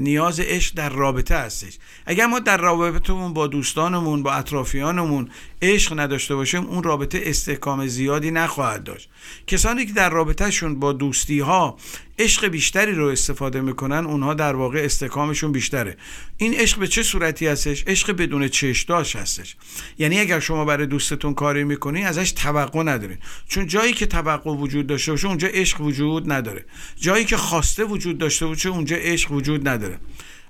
[0.00, 1.78] نیاز عشق در رابطه هستش.
[2.06, 5.28] اگر ما در رابطهمون با دوستانمون با اطرافیانمون
[5.62, 9.08] عشق نداشته باشیم اون رابطه استحکام زیادی نخواهد داشت.
[9.46, 11.76] کسانی که در رابطهشون با دوستی ها
[12.18, 15.96] عشق بیشتری رو استفاده می‌کنن اونها در واقع استحکامشون بیشتره.
[16.36, 19.56] این عشق به چه صورتی هستش؟ عشق بدون چشداش هستش.
[19.98, 23.18] یعنی اگر شما برای دوستتون کاری می‌کنی ازش توقع ندارین.
[23.48, 26.64] چون جایی که توقع وجود داشته باشه اونجا عشق وجود نداره.
[26.96, 29.98] جایی که خواسته وجود داشته باشه اونجا عشق وجود نداره.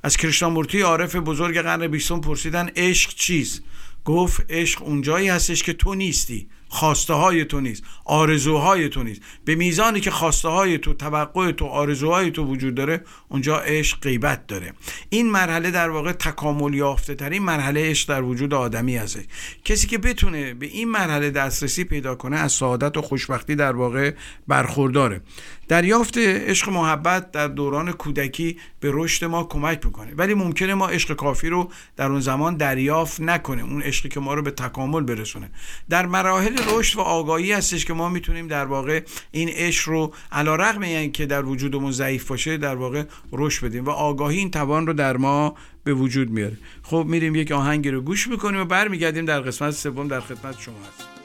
[0.02, 3.62] از کرشنامورتی عارف بزرگ قرن بیستم پرسیدن عشق چیست؟
[4.04, 6.48] گفت عشق اونجایی هستش که تو نیستی.
[6.68, 9.20] خواسته های تو نیست آرزوهای تو نیست.
[9.44, 14.46] به میزانی که خواسته های تو توقع تو آرزوهای تو وجود داره اونجا عشق غیبت
[14.46, 14.72] داره.
[15.08, 19.18] این مرحله در واقع تکامل یافته ترین مرحله عشق در وجود آدمی هست
[19.64, 24.12] کسی که بتونه به این مرحله دسترسی پیدا کنه از سعادت و خوشبختی در واقع
[24.48, 25.20] برخورداره.
[25.68, 30.12] دریافت عشق محبت در دوران کودکی به رشد ما کمک می‌کنه.
[30.16, 34.34] ولی ممکنه ما عشق کافی رو در اون زمان دریافت نکنیم اون عشقی که ما
[34.34, 35.50] رو به تکامل برسونه.
[35.88, 40.56] در مراحل رشد و آگاهی هستش که ما می‌تونیم در واقع این عشق رو علا
[40.56, 44.86] رقم این که در وجودمون ضعیف باشه در واقع رشد بدیم و آگاهی این توان
[44.86, 46.56] رو در ما به وجود میاره.
[46.82, 50.76] خب میریم یک آهنگی رو گوش می‌کنیم و برمیگردیم در قسمت سوم در خدمت شما
[50.88, 51.18] هستیم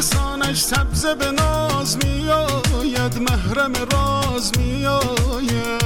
[0.00, 5.80] رسانش سبزه به ناز میآید محرم راز میآید.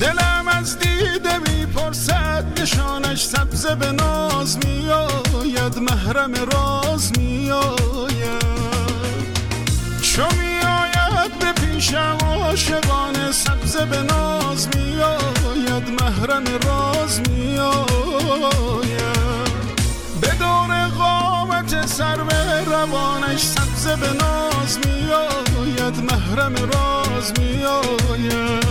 [0.00, 8.44] دلم از دیده می‌پرسد نشانش سبزه به ناز میآید محرم راز میآید.
[10.02, 18.70] چو میآید به پیشم عاشقان سبزه به ناز میآید محرم راز میآید.
[23.90, 28.64] سبزه به ناز میآید محرم راز میآید.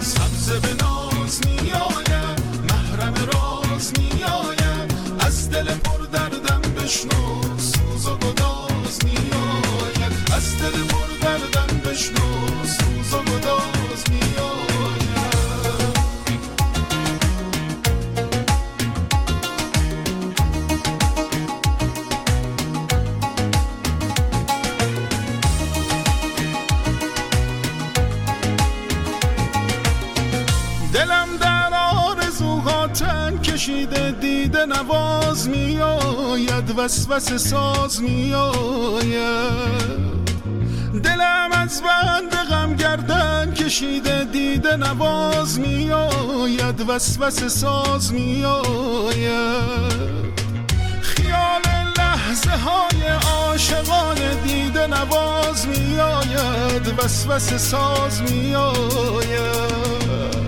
[0.00, 4.94] سبزه به ناز میآید محرم راز میآید.
[5.20, 10.12] از دل پر دردم بشنو سوز و گداز میآید.
[10.36, 11.67] از دل پر دردم
[34.58, 39.18] دیده نواز میآید وسوسه ساز میآید.
[41.02, 49.28] دلم از بند غم گردن کشیده دیده نواز میآید وسوسه ساز میآید.
[51.02, 51.62] خیال
[51.98, 54.16] لحظه های عاشقان
[54.46, 60.47] دیده نواز می آید وسوس ساز می آید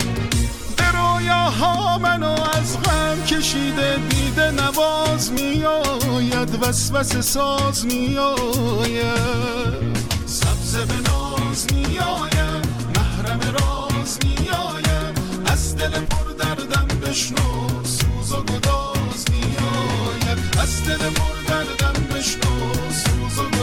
[1.60, 11.10] رویاها منو از غم کشیده دیده نواز می آید وسوس ساز می آید سبز به
[11.10, 19.24] ناز می آید محرم راز می آید از دل پر دردم بشنو سوز و گداز
[19.30, 23.59] می آید از دل پر دردم بشنو سوز و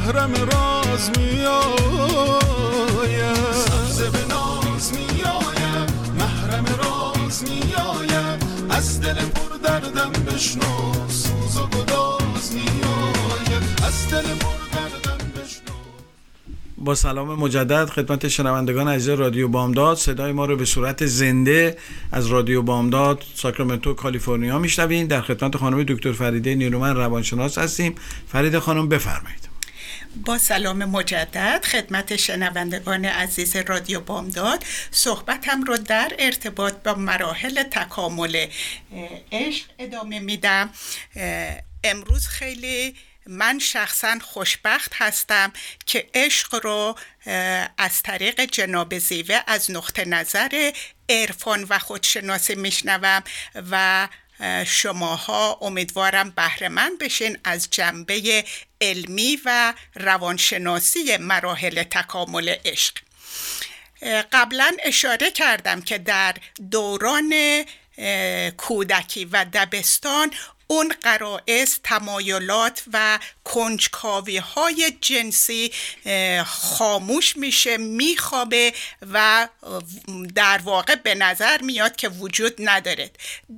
[0.00, 1.44] محرم راز می
[3.54, 4.18] سبز به
[4.92, 10.92] می آید محرم راز می آید از دل پر دردم بشنو.
[11.08, 12.54] سوز و گداز
[13.86, 15.74] از دل پر دردم بشنو.
[16.78, 19.96] با سلام مجدد خدمت شنوندگان عزیز رادیو بامداد.
[19.96, 21.76] صدای ما رو به صورت زنده
[22.12, 25.06] از رادیو بامداد ساکرامنتو کالیفرنیا میشنوین.
[25.06, 27.94] در خدمت خانم دکتر فریده نیرومن روانشناس هستیم.
[28.28, 29.49] فریده خانم بفرمایید.
[30.16, 34.64] با سلام مجدد خدمت شنوندگان عزیز رادیو بامداد.
[34.90, 38.46] صحبتم رو در ارتباط با مراحل تکامل
[39.32, 40.70] عشق ادامه میدم.
[41.84, 42.94] امروز خیلی
[43.26, 45.52] من شخصا خوشبخت هستم
[45.86, 46.94] که عشق رو
[47.78, 50.72] از طریق جناب زیوه از نقطه نظر
[51.08, 53.22] عرفان و خودشناسی میشنوم
[53.70, 54.08] و
[54.66, 58.44] شماها امیدوارم بهرهمند بشین از جنبه
[58.80, 62.94] علمی و روانشناسی مراحل تکامل عشق.
[64.32, 66.36] قبلا اشاره کردم که در
[66.70, 67.64] دوران
[68.56, 70.30] کودکی و دبستان
[70.70, 75.72] اون قرائز تمایلات و کنجکاوی های جنسی
[76.46, 78.72] خاموش میشه میخوابه
[79.12, 79.48] و
[80.34, 83.10] در واقع به نظر میاد که وجود نداره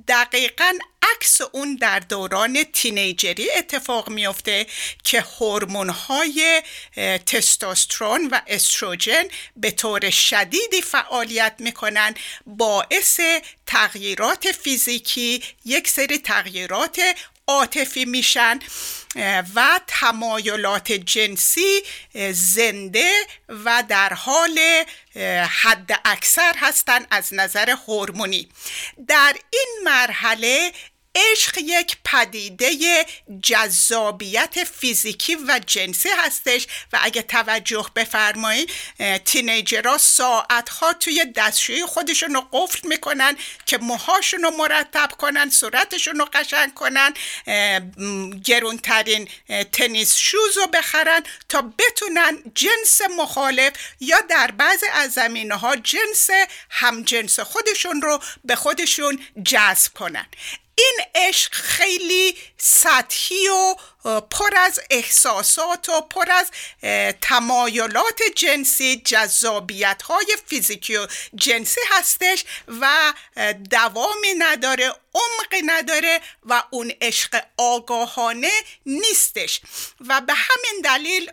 [0.07, 0.71] دقیقا
[1.15, 4.67] عکس اون در دوران تینیجری اتفاق میفته
[5.03, 6.61] که هورمون های
[7.25, 9.23] تستوسترون و استروژن
[9.55, 13.19] به طور شدیدی فعالیت می‌کنن باعث
[13.65, 17.01] تغییرات فیزیکی یک سری تغییرات
[17.47, 18.59] عاطفی میشن
[19.55, 21.81] و تمایلات جنسی
[22.31, 23.11] زنده
[23.49, 24.59] و در حال
[25.61, 28.49] حد اکثر هستن از نظر هورمونی.
[29.07, 30.71] در این مرحله
[31.15, 33.05] عشق یک پدیده
[33.43, 38.69] جذابیت فیزیکی و جنسی هستش و اگه توجه بفرمایید
[39.25, 46.25] تینیجرها ساعتها توی دستشویی خودشون رو قفل می‌کنن که موهاشون رو مرتب کنن صورتشون رو
[46.33, 47.13] قشنگ کنن
[48.43, 49.29] گرونترین
[49.71, 56.29] تنیس شوز رو بخرن تا بتونن جنس مخالف یا در بعض از زمینه ها جنس
[56.69, 60.25] همجنس خودشون رو به خودشون جذب کنن.
[60.75, 63.75] این عشق خیلی سطحی و
[64.21, 66.51] پر از احساسات و پر از
[67.21, 73.13] تمایلات جنسی جذابیت های فیزیکی و جنسی هستش و
[73.69, 78.51] دوامی نداره عمقی نداره و اون عشق آگاهانه
[78.85, 79.61] نیستش.
[80.07, 81.31] و به همین دلیل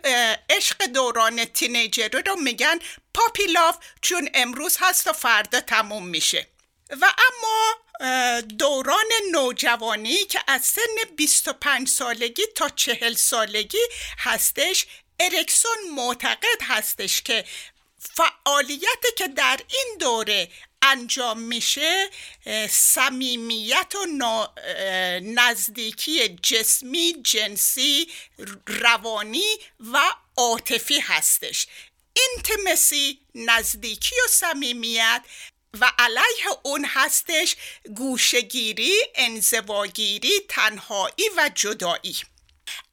[0.49, 2.79] عشق دوران تینیجر رو میگن
[3.13, 6.47] پاپی لاف چون امروز هست و فردا تموم میشه.
[7.01, 7.80] و اما
[8.59, 13.77] دوران نوجوانی که از سن 25 سالگی تا 40 سالگی
[14.17, 14.85] هستش.
[15.19, 17.45] اریکسون معتقد هستش که
[17.99, 20.49] فعالیتی که در این دوره
[20.81, 22.09] انجام میشه
[22.69, 24.47] صمیمیت و
[25.21, 28.07] نزدیکی جسمی جنسی
[28.67, 29.57] روانی
[29.93, 29.99] و
[30.37, 31.67] عاطفی هستش.
[32.13, 35.23] اینتمسی نزدیکی و صمیمیت
[35.79, 37.55] و علیه اون هستش
[37.95, 42.17] گوشگیری، انزواگیری، تنهایی و جدایی.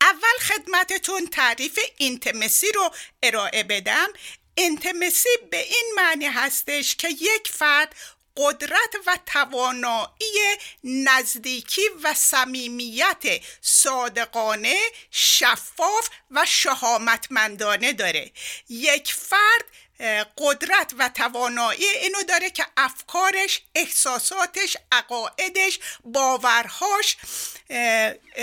[0.01, 2.91] اول خدمتتون تعریف اینتمسی رو
[3.22, 4.09] ارائه بدم.
[4.57, 7.97] انتمسی به این معنی هستش که یک فرد
[8.37, 13.22] قدرت و توانایی نزدیکی و صمیمیت
[13.61, 14.76] صادقانه
[15.11, 18.33] شفاف و شهامتمندانه داره.
[18.68, 19.64] یک فرد
[20.38, 27.16] قدرت و توانایی اینو داره که افکارش احساساتش عقاعدش باورهاش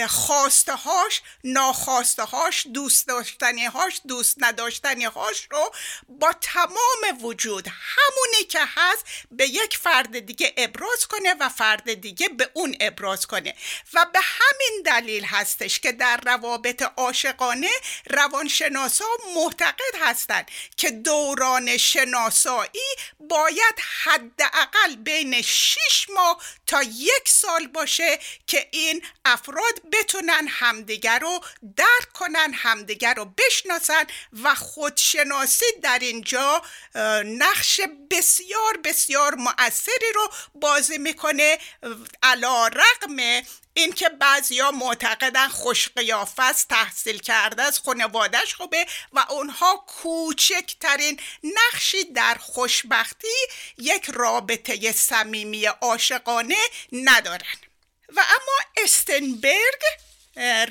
[0.08, 5.72] خواستهاش ناخواستهاش دوست داشتنیهاش دوست نداشتنیهاش رو
[6.10, 12.30] با تمام وجود همونی که هست به یک فرد دیگه ابراز کنه و فرد دیگه
[12.30, 13.56] به اون ابراز کنه.
[13.94, 17.72] و به همین دلیل هستش که در روابط عاشقانه
[18.10, 19.06] روانشناسا
[19.36, 28.68] معتقد هستند که دوران شناسایی باید حداقل بین 6 ماه تا یک سال باشه که
[28.72, 31.40] این افراد بتونن همدیگر رو
[31.76, 34.04] درک کنن همدیگر رو بشناسن
[34.44, 36.62] و خودشناسی در اینجا
[37.26, 41.58] نقش بسیار بسیار مؤثری رو بازی می‌کنه.
[42.24, 49.86] علا رقم اینکه بعضیا معتقدن خوش قیافه است تحصیل کرده از خانوادهش خوبه و اونها
[49.88, 53.38] کوچکترین نقشی در خوشبختی
[53.78, 56.56] یک رابطه صمیمی عاشقانه
[56.92, 57.75] ندارن.
[58.10, 59.82] و اما استنبرگ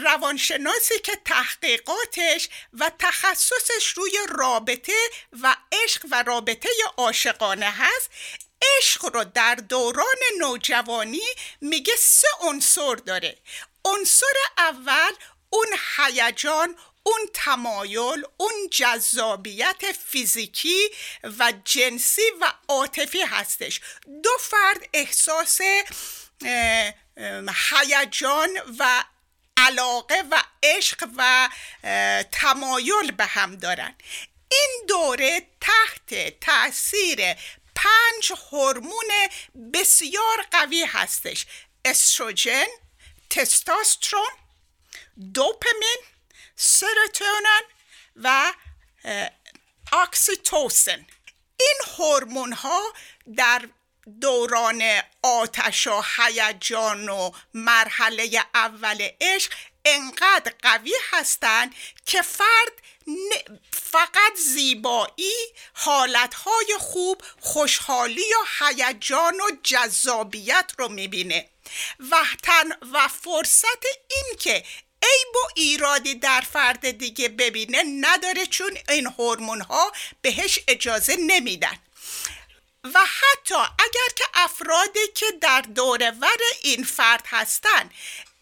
[0.05, 4.93] روانشناسی که تحقیقاتش و تخصصش روی رابطه
[5.43, 8.11] و عشق و رابطه عاشقانه هست
[8.79, 11.27] عشق رو در دوران نوجوانی
[11.61, 13.39] میگه سه عنصر داره.
[13.85, 15.11] عنصر اول
[15.51, 20.89] اون هیجان اون تمایل اون جذابیت فیزیکی
[21.39, 23.81] و جنسی و عاطفی هستش.
[24.23, 25.59] دو فرد احساس
[27.71, 29.05] هیجان و
[29.57, 31.49] علاقه و عشق و
[32.33, 33.95] تمایل به هم دارن.
[34.51, 37.35] این دوره تحت تاثیر
[37.75, 39.11] پنج هورمون
[39.75, 41.47] بسیار قوی هستش.
[41.85, 42.67] استروژن
[43.31, 44.31] تستوسترون
[45.35, 45.99] دوپامین
[46.57, 47.63] سروتونین
[48.17, 48.53] و
[49.93, 51.07] اکسیتوسن
[51.61, 52.93] این هورمون ها
[53.37, 53.69] در
[54.21, 54.83] دوران
[55.23, 59.53] آتش و هیجان و مرحله اول عشق
[59.85, 61.75] انقدر قوی هستند
[62.07, 62.73] که فرد
[63.73, 65.33] فقط زیبایی
[65.73, 71.49] حالتهای خوب خوشحالی و هیجان و جذابیت رو می‌بینه.
[72.11, 74.65] و, تن و فرصت این که
[75.03, 79.93] عیب و ایرادی در فرد دیگه ببینه نداره چون این هورمون ها
[80.23, 81.79] بهش اجازه نمیدن.
[82.85, 87.91] و حتی اگر که افرادی که در دورور این فرد هستن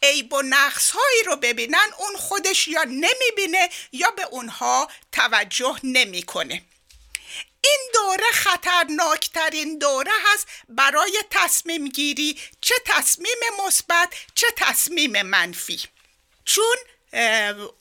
[0.03, 6.63] عیب و نقص هایی رو ببینن اون خودش یا نمی‌بینه یا به اونها توجه نمی‌کنه.
[7.65, 15.81] این دوره خطرناکترین دوره هست برای تصمیم گیری چه تصمیم مثبت چه تصمیم منفی
[16.45, 16.77] چون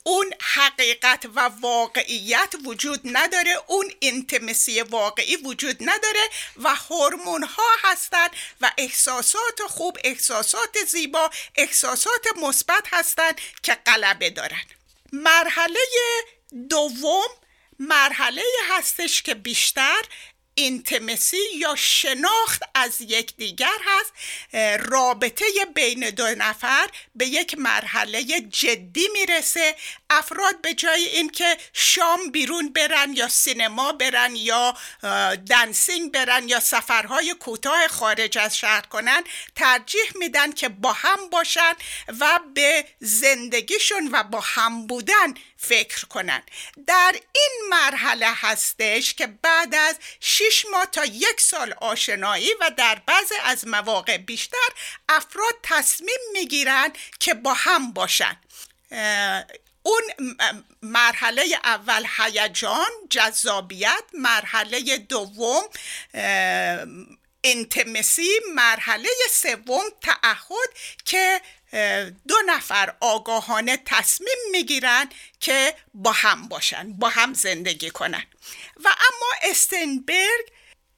[0.04, 8.30] اون حقیقت و واقعیت وجود نداره اون انتمسی واقعی وجود نداره و هورمون ها هستند
[8.60, 14.64] و احساسات خوب احساسات زیبا احساسات مثبت هستند که غلبه دارن.
[15.12, 15.80] مرحله
[16.68, 17.28] دوم
[17.78, 20.02] مرحله هستش که بیشتر
[20.54, 24.12] اینتمسی یا شناخت از یکدیگر هست
[24.78, 25.44] رابطه
[25.74, 29.76] بین دو نفر به یک مرحله جدی می‌رسه.
[30.10, 34.74] افراد به جای اینکه شام بیرون برن یا سینما برن یا
[35.50, 39.24] دنسینگ برن یا سفرهای کوتاه خارج از شهر کنن
[39.56, 41.72] ترجیح میدن که با هم باشن
[42.20, 46.42] و به زندگیشون و با هم بودن فکر کنن.
[46.86, 53.02] در این مرحله هستش که بعد از شش ماه تا یک سال آشنایی و در
[53.06, 54.68] بعض از مواقع بیشتر
[55.08, 58.40] افراد تصمیم می‌گیرن که با هم باشن.
[59.82, 60.02] اون
[60.82, 65.62] مرحله اول هیجان جذابیت مرحله دوم
[67.44, 70.68] انتمسی مرحله سوم تعهد
[71.04, 71.40] که
[72.28, 75.08] دو نفر آگاهانه تصمیم می‌گیرن
[75.40, 78.26] که با هم باشن با هم زندگی کنن.
[78.84, 80.52] و اما استنبرگ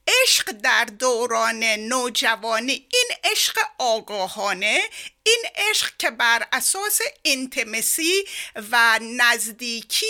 [0.09, 4.83] عشق در دوران نوجوانی این عشق آگاهانه
[5.23, 8.25] این عشق که بر اساس انتمسی
[8.71, 10.07] و نزدیکی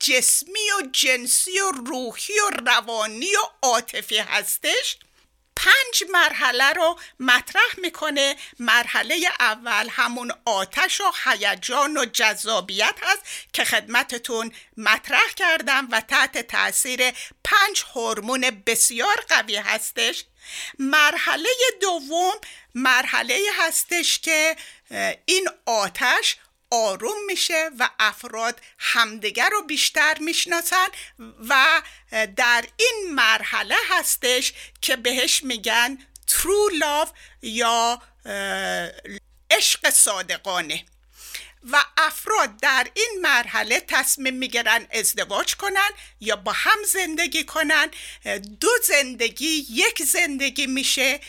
[0.00, 4.96] جسمی و جنسی و روحی و روانی و عاطفی هستش
[5.64, 8.36] پنج مرحله رو مطرح می‌کنه.
[8.58, 16.38] مرحله اول همون آتش و هیجان و جذابیت هست که خدمتتون مطرح کردم و تحت
[16.38, 17.10] تاثیر
[17.44, 20.24] پنج هورمون بسیار قوی هستش.
[20.78, 21.48] مرحله
[21.80, 22.34] دوم
[22.74, 24.56] مرحله هستش که
[25.26, 26.36] این آتش
[26.74, 30.86] آروم میشه و افراد همدیگر رو بیشتر می‌شناسن
[31.48, 31.82] و
[32.36, 35.98] در این مرحله هستش که بهش میگن
[36.28, 37.08] true love
[37.42, 38.02] یا
[39.50, 40.84] عشق صادقانه.
[41.70, 47.90] و افراد در این مرحله تصمیم می‌گیرن ازدواج کنن یا با هم زندگی کنن.
[48.60, 51.20] دو زندگی یک زندگی میشه.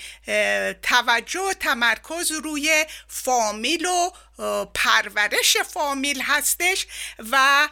[0.81, 4.11] توجه و تمرکز روی فامیل و
[4.73, 6.88] پرورش فامیل هستش
[7.31, 7.67] و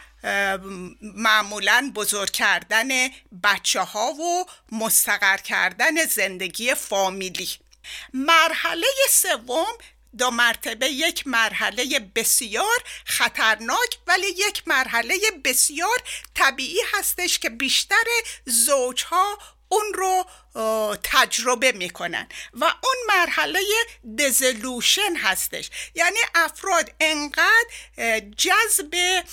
[1.01, 2.88] معمولا بزرگ کردن
[3.43, 7.49] بچه ها و مستقر کردن زندگی فامیلی.
[8.14, 9.78] مرحله سوم
[10.18, 15.97] دو مرتبه یک مرحله بسیار خطرناک ولی یک مرحله بسیار
[16.34, 18.03] طبیعی هستش که بیشتر
[18.45, 19.38] زوجها
[19.74, 20.26] اون رو
[21.03, 23.59] تجربه می‌کنن و اون مرحله
[24.19, 25.69] دزلوشن هستش.
[25.95, 29.24] یعنی افراد انقدر جذب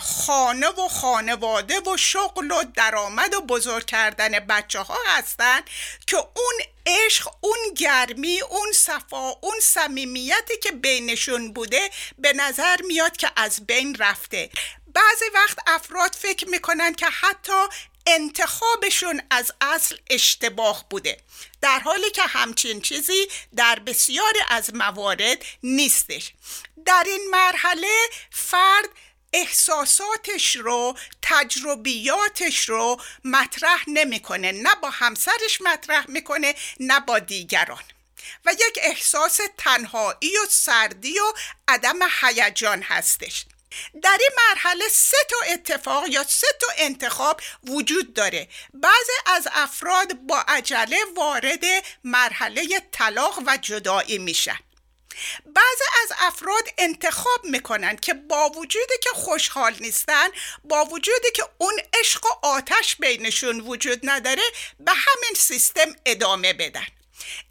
[0.00, 5.60] خانه و خانواده و شغل و درآمد و بزرگ کردن بچه ها هستن
[6.06, 6.54] که اون
[6.86, 13.66] عشق اون گرمی اون صفا اون صمیمیتی که بینشون بوده به نظر میاد که از
[13.66, 14.50] بین رفته.
[14.94, 17.66] بعضی وقت افراد فکر می‌کنن که حتی
[18.06, 21.20] انتخابشون از اصل اشتباه بوده.
[21.60, 26.32] در حالی که همچین چیزی در بسیاری از موارد نیستش.
[26.86, 27.98] در این مرحله
[28.30, 28.88] فرد
[29.32, 34.52] احساساتش رو تجربیاتش رو مطرح نمی‌کنه.
[34.52, 37.82] نه با همسرش مطرح می‌کنه نه با دیگران.
[38.44, 41.32] و یک احساس تنهایی و سردی و
[41.68, 43.44] عدم هیجان هستش.
[44.02, 48.48] در این مرحله سه تا اتفاق یا سه تا انتخاب وجود داره.
[48.74, 51.64] بعضی از افراد با عجله وارد
[52.04, 54.58] مرحله طلاق و جدایی میشن.
[55.46, 60.28] بعضی از افراد انتخاب می‌کنن که با وجودی که خوشحال نیستن
[60.64, 64.42] با وجودی که اون عشق و آتش بینشون وجود نداره
[64.80, 66.86] به همین سیستم ادامه بدن.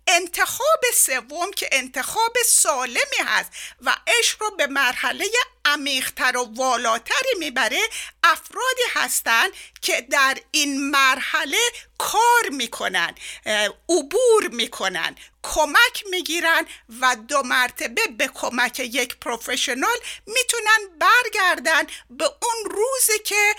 [0.10, 3.52] انتخاب سوم که انتخاب سالمی هست
[3.82, 5.26] و عشق رو به مرحله
[5.66, 7.82] عمیقتر و والاتری می‌بره
[8.24, 9.52] افرادی هستند
[9.82, 11.58] که در این مرحله
[11.98, 13.16] کار می‌کنن
[13.90, 16.66] عبور می‌کنن کمک می‌گیرن
[17.02, 19.98] و دو مرتبه به کمک یک پروفشنال
[20.28, 23.56] می‌تونن برگردن به اون روزی که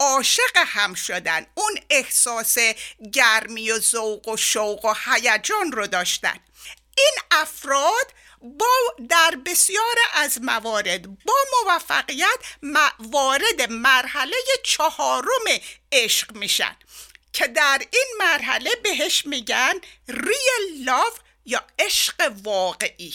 [0.00, 1.46] عاشق هم شدن.
[1.54, 2.56] اون احساس
[3.12, 6.40] گرمی و ذوق و شوق و هیجان رو داشتن.
[6.96, 8.06] این افراد
[8.40, 8.66] با
[9.08, 12.38] در بسیار از موارد با موفقیت
[12.98, 15.44] وارد مرحله چهارم
[15.92, 16.76] عشق میشن
[17.32, 19.74] که در این مرحله بهش میگن
[20.08, 21.12] ریل لاو
[21.44, 23.14] یا عشق واقعی.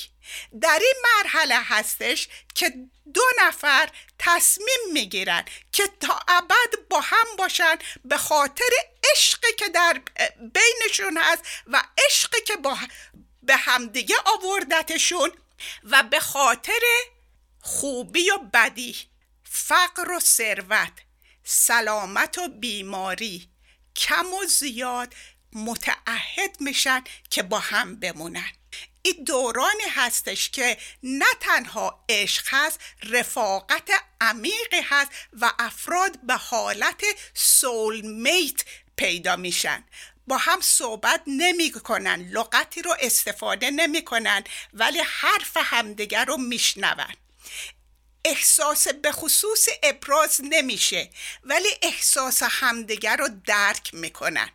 [0.62, 2.74] در این مرحله هستش که
[3.14, 3.89] دو نفر
[4.20, 8.70] تصمیم می‌گیرن که تا ابد با هم باشن به خاطر
[9.12, 10.01] عشقی که در
[10.38, 12.78] بینشون هست و عشقی که با
[13.43, 15.32] به همدیگه آوردتشون
[15.84, 16.82] و به خاطر
[17.62, 18.95] خوبی و بدی
[19.43, 20.93] فقر و ثروت
[21.43, 23.49] سلامت و بیماری
[23.95, 25.16] کم و زیاد
[25.53, 28.51] متعهد میشن که با هم بمونن.
[29.02, 33.89] این دورانی هستش که نه تنها عشق هست رفاقت
[34.22, 38.62] عمیقی هست و افراد به حالت سول میت
[38.95, 39.84] پیدا میشن.
[40.28, 44.43] با هم صحبت نمی کنن لغتی رو استفاده نمی کنن
[44.74, 47.16] ولی حرف همدیگر رو میشنون.
[48.26, 51.10] احساس به خصوص ابراز نمیشه
[51.43, 54.50] ولی احساس همدیگر رو درک می‌کنن.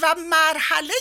[0.00, 0.94] و مرحله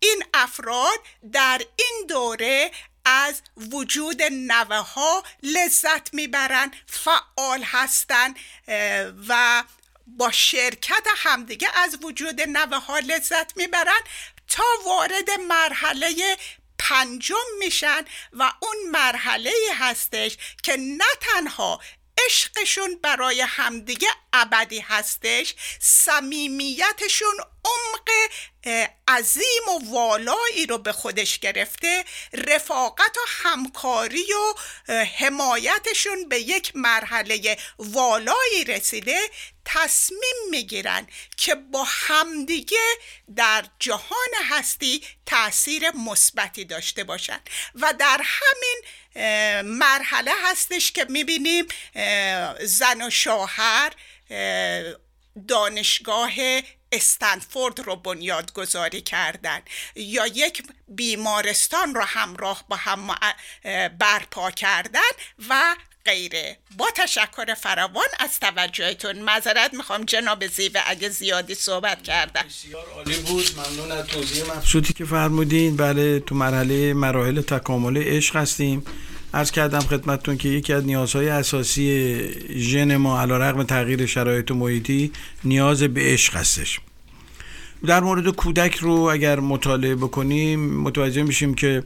[0.00, 0.98] این افراد
[1.32, 2.70] در این دوره
[3.04, 3.42] از
[3.72, 8.34] وجود نوه ها لذت می‌برن فعال هستن
[9.28, 9.64] و
[10.06, 14.00] با شرکت همدیگه از وجود نوه ها لذت می‌برن
[14.48, 16.36] تا وارد مرحله
[16.78, 21.80] پنجم میشن و اون مرحله هستش که نه تنها
[22.26, 25.54] عشقشون برای همدیگه ابدی هستش.
[25.80, 28.10] صمیمیتشون عمق
[29.08, 32.04] عظیم و والایی رو به خودش گرفته.
[32.32, 34.54] رفاقت و همکاری و
[35.18, 39.30] حمایتشون به یک مرحله والایی رسیده.
[39.64, 41.06] تصمیم می‌گیرن
[41.36, 42.88] که با همدیگه
[43.36, 47.40] در جهان هستی تاثیر مثبتی داشته باشن.
[47.74, 48.82] و در همین
[49.64, 51.64] مرحله هستش که می‌بینیم
[52.60, 53.92] زن و شوهر
[55.48, 56.32] دانشگاه
[56.92, 59.62] استنفورد رو بنیاد گذاری کردن
[59.94, 63.14] یا یک بیمارستان رو همراه با هم
[63.98, 65.10] برپا کردن
[65.48, 65.76] و
[66.10, 66.56] غیره.
[66.78, 73.16] با تشکر فراوان از توجهتون معذرت می‌خوام جناب زیوه اگه زیادی صحبت کردم بسیار عالی
[73.16, 73.44] بود.
[73.56, 78.84] ممنون از توضیح مبسوطی که فرمودین بله تو مرحله مراحل تکامل عشق هستیم.
[79.34, 82.20] ارز کردم خدمتتون که یکی از نیازهای اساسی
[82.56, 85.12] ژن ما علا رقم تغییر شرایط محیطی
[85.44, 86.80] نیاز به عشق هستش.
[87.86, 91.82] در مورد کودک رو اگر مطالعه بکنیم متوجه میشیم که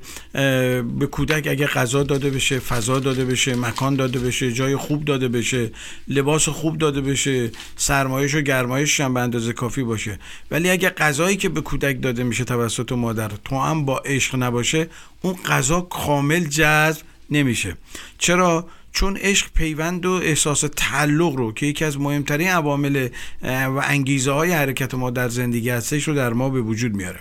[0.98, 5.28] به کودک اگر غذا داده بشه فضا داده بشه مکان داده بشه جای خوب داده
[5.28, 5.70] بشه
[6.08, 10.18] لباس خوب داده بشه سرمایش و گرمایش هم به اندازه کافی باشه.
[10.50, 14.88] ولی اگر غذایی که به کودک داده میشه توسط مادر تو هم با عشق نباشه
[15.22, 17.76] اون غذا کامل جذب نمیشه.
[18.18, 23.08] چرا؟ چون عشق پیوند و احساس تعلق رو که یکی از مهمترین عوامل
[23.42, 27.20] و انگیزه های حرکت ما در زندگی هستش رو در ما به وجود میاره.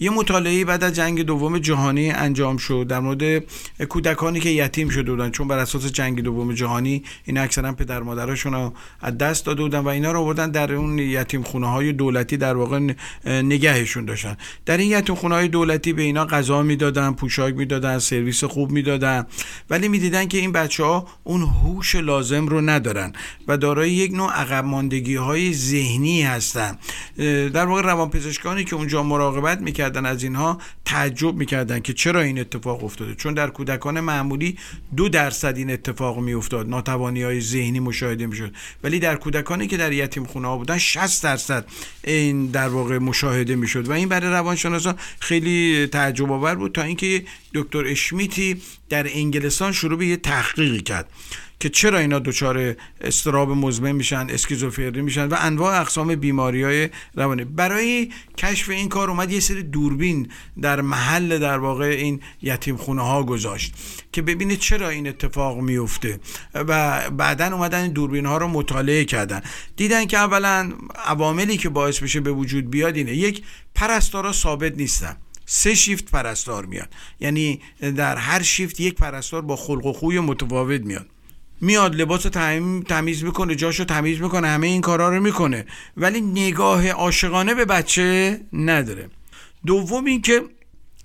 [0.00, 3.44] یه مطالعه بعد از جنگ دوم جهانی انجام شد در مورد
[3.88, 5.30] کودکانی که یتیم شده بودن.
[5.30, 9.78] چون بر اساس جنگ دوم جهانی این اکثرا پدر مادرشون رو از دست داده بودن
[9.78, 12.80] و اینا رو آوردن در اون یتیم خونه های دولتی در واقع
[13.26, 14.36] نگهشون داشتن.
[14.66, 19.26] در این یتیم خونه های دولتی به اینا غذا می‌دادن پوشاک می‌دادن سرویس خوب می‌دادن.
[19.70, 23.12] ولی می‌دیدن که این بچه ها اون هوش لازم رو ندارن
[23.48, 26.78] و دارای یک نوع عقب ماندگی های ذهنی هستن.
[27.52, 32.38] در واقع روانپزشکانی که اونجا مراقبت می‌کردن می‌کردن از اینها تعجب می‌کردن که چرا این
[32.40, 33.14] اتفاق افتاده.
[33.14, 34.58] چون در کودکان معمولی
[34.96, 36.68] دو درصد این اتفاق میافتاد.
[36.68, 38.54] ناتوانی های ذهنی مشاهده می‌شد.
[38.84, 41.66] ولی در کودکانی که در یتیم خونه ها بودن 60 درصد
[42.04, 43.88] این در واقع مشاهده می‌شد.
[43.88, 47.24] و این برای روانشناسان خیلی تعجب آور بود تا اینکه
[47.54, 51.08] دکتر اشمیتی در انگلستان شروع به یه تحقیقی کرد.
[51.60, 57.44] که چرا اینا دچار استراب مزمن میشن اسکیزوفرنی میشن و انواع اقسام بیماری های روانی.
[57.44, 60.28] برای کشف این کار اومد یه سری دوربین
[60.60, 63.74] در محل در واقع این یتیم خونه ها گذاشت
[64.12, 66.20] که ببینید چرا این اتفاق میفته
[66.54, 69.42] و بعدا اومدن این دوربین ها رو مطالعه کردن.
[69.76, 70.72] دیدن که اولا
[71.04, 73.12] عواملی که باعث بشه به وجود بیاد اینه.
[73.12, 73.42] یک
[73.74, 75.16] پرستارا ثابت نیستن.
[75.46, 76.88] سه شیفت پرستار میاد.
[77.20, 81.06] یعنی در هر شیفت یک پرستار با خلق و خوی متفاوت میاد.
[81.64, 82.30] میاد لباس رو
[82.88, 85.66] تمیز می‌کنه جاشو تمیز می‌کنه همه این کارا رو می‌کنه.
[85.96, 89.08] ولی نگاه عاشقانه به بچه نداره.
[89.66, 90.42] دوم اینکه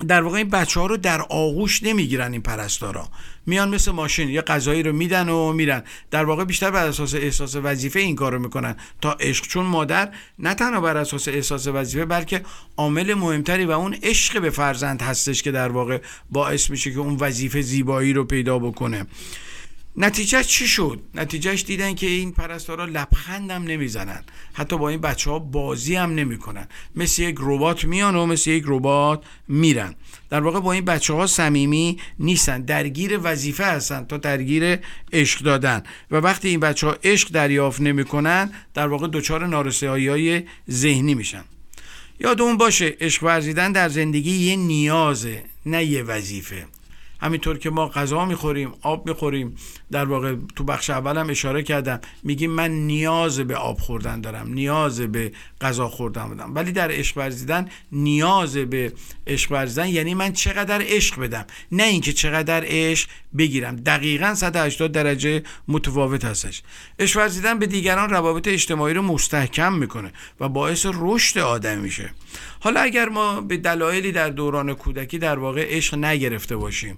[0.07, 3.07] در واقع این بچه ها رو در آغوش نمی‌گیرن این پرستارا.
[3.45, 5.83] میان مثل ماشین یه غذایی رو میدن و میرن.
[6.11, 8.75] در واقع بیشتر بر اساس احساس وظیفه این کار رو می‌کنن.
[9.01, 12.41] تا عشق چون مادر نه تنها بر اساس احساس وظیفه بلکه
[12.77, 17.15] عامل مهمتری و اون عشق به فرزند هستش که در واقع باعث میشه که اون
[17.19, 19.05] وظیفه زیبایی رو پیدا بکنه.
[20.01, 24.23] نتیجه چی شد؟ نتیجهش دیدن که این پرستارا لبخندم نمی‌زنن.
[24.53, 26.67] حتی با این بچه ها بازی هم نمی‌کنن.
[26.95, 29.95] مثل یک ربات میان و مثل یک ربات میرن.
[30.29, 32.61] در واقع با این بچه ها صمیمی نیستن.
[32.61, 34.79] درگیر وظیفه هستن تا درگیر
[35.13, 35.83] عشق دادن.
[36.11, 41.43] و وقتی این بچه ها عشق دریافت نمی‌کنن در واقع دچار نارسایی های ذهنی میشن.
[42.19, 46.65] یادمون باشه عشق ورزیدن در زندگی یه نیازه نه یه وظیفه.
[47.21, 49.55] همینطور که ما غذا می‌خوریم آب می‌خوریم.
[49.91, 51.99] در واقع تو بخش اولم اشاره کردم.
[52.23, 56.55] میگیم من نیاز به آب خوردن دارم نیاز به غذا خوردن دارم.
[56.55, 58.93] ولی در عشق ورزیدن نیاز به
[59.27, 61.45] عشق ورزیدن یعنی من چقدر عشق بدم.
[61.71, 63.75] نه اینکه چقدر عشق بگیرم.
[63.75, 66.61] دقیقا 180 درجه متفاوت هستش.
[66.99, 72.11] عشق ورزیدن به دیگران روابط اجتماعی رو مستحکم می‌کنه و باعث رشد آدم میشه.
[72.59, 76.97] حالا اگر ما به دلایلی در دوران کودکی در واقع عشق نگرفته باشیم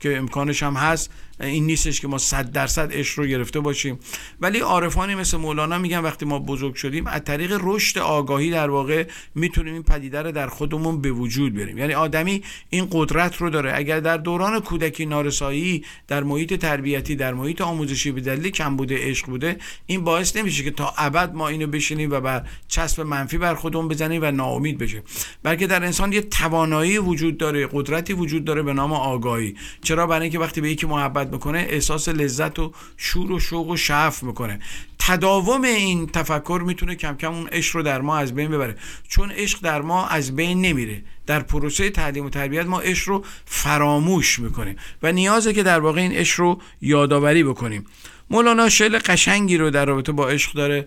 [0.00, 3.98] که امکانش هم هست این نیستش که ما صد درصد عشق رو گرفته باشیم.
[4.40, 9.06] ولی عارفانی مثل مولانا میگن وقتی ما بزرگ شدیم از طریق رشد آگاهی در واقع
[9.34, 11.78] می‌تونیم این پدیده رو در خودمون به وجود بریم.
[11.78, 13.72] یعنی آدمی این قدرت رو داره.
[13.76, 18.98] اگر در دوران کودکی نارسایی در محیط تربیتی در محیط آموزشی به دلیل کم بوده
[18.98, 23.38] عشق بوده این باعث نمیشه که تا ابد ما اینو بشینیم و بر چسب منفی
[23.38, 25.02] بر خودمون بزنیم و ناامید بشیم.
[25.42, 29.54] بلکه در انسان یه توانایی وجود داره قدرتی وجود داره به نام آگاهی.
[29.84, 33.76] چرا؟ برای اینکه وقتی به یکی محبت می‌کنه احساس لذت و شور و شوق و
[33.76, 34.60] شعف می‌کنه.
[34.98, 38.76] تداوم این تفکر می‌تونه کم کم اون عشق رو در ما از بین ببره.
[39.08, 41.02] چون عشق در ما از بین نمیره.
[41.26, 44.76] در پروسه تعلیم و تربیت ما عشق رو فراموش می‌کنیم.
[45.02, 47.86] و نیازه که در واقع این عشق رو یادآوری بکنیم.
[48.30, 50.86] مولانا شعر قشنگی رو در رابطه با عشق داره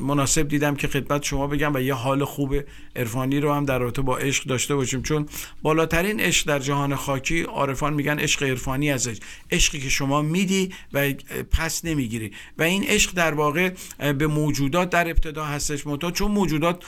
[0.00, 2.54] مناسب دیدم که خدمت شما بگم و یه حال خوب
[2.96, 5.02] عرفانی رو هم در رابطه با عشق داشته باشیم.
[5.02, 5.28] چون
[5.62, 9.16] بالاترین عشق در جهان خاکی عارفان میگن عشق عرفانی ازش.
[9.50, 11.12] عشقی که شما میدی و
[11.50, 12.32] پس نمی‌گیری.
[12.58, 15.86] و این عشق در واقع به موجودات در ابتدا هستش.
[15.86, 16.84] متا چون موجودات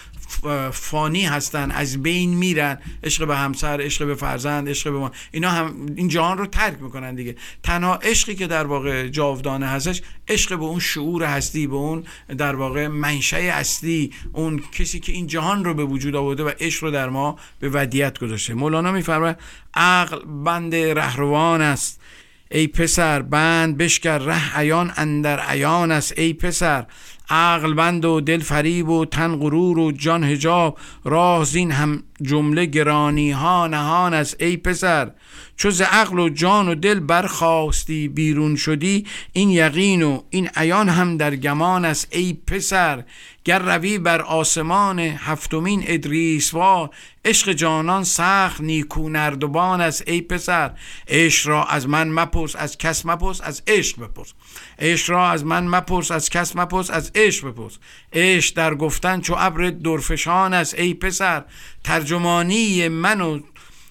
[0.72, 2.78] فانی هستن از بین میرن.
[3.04, 5.10] عشق به همسر عشق به فرزند عشق به ما.
[5.32, 7.36] اینا هم این جهان رو ترک می‌کنن دیگه.
[7.62, 12.04] تنها عشقی که در واقع جاودانه هستش عشق به اون شعور هستی به اون
[12.38, 16.84] در واقع منشأ اصلی اون کسی که این جهان رو به وجود آورده و عشق
[16.84, 18.54] رو در ما به ودیت گذاشته.
[18.54, 19.36] مولانا میفرماید
[19.74, 22.00] عقل بند رهروان است.
[22.50, 26.18] ای پسر بند بشکر ره عیان اندر عیان است.
[26.18, 26.86] ای پسر
[27.30, 32.66] عقل بند و دل فریب و تن غرور و جان هجاب راه زین هم جمله
[32.66, 35.10] گرانی ها نهان است ای پسر.
[35.56, 40.88] چو ز عقل و جان و دل برخواستی بیرون شدی این یقین و این عیان
[40.88, 43.04] هم در گمان است ای پسر.
[43.44, 46.90] گر روی بر آسمان هفتمین ادریسوار
[47.24, 50.70] عشق جانان سخت نیکو نردبان است ای پسر.
[51.08, 54.32] عشق را از من مپرس از کس مپرس از عشق بپرس.
[54.78, 57.78] عشق را از من مپرس از کس مپرس از عشق بپرس.
[58.12, 61.44] عشق در گفتن چو ابر درفشان است ای پسر.
[62.08, 63.40] ترجمانی من و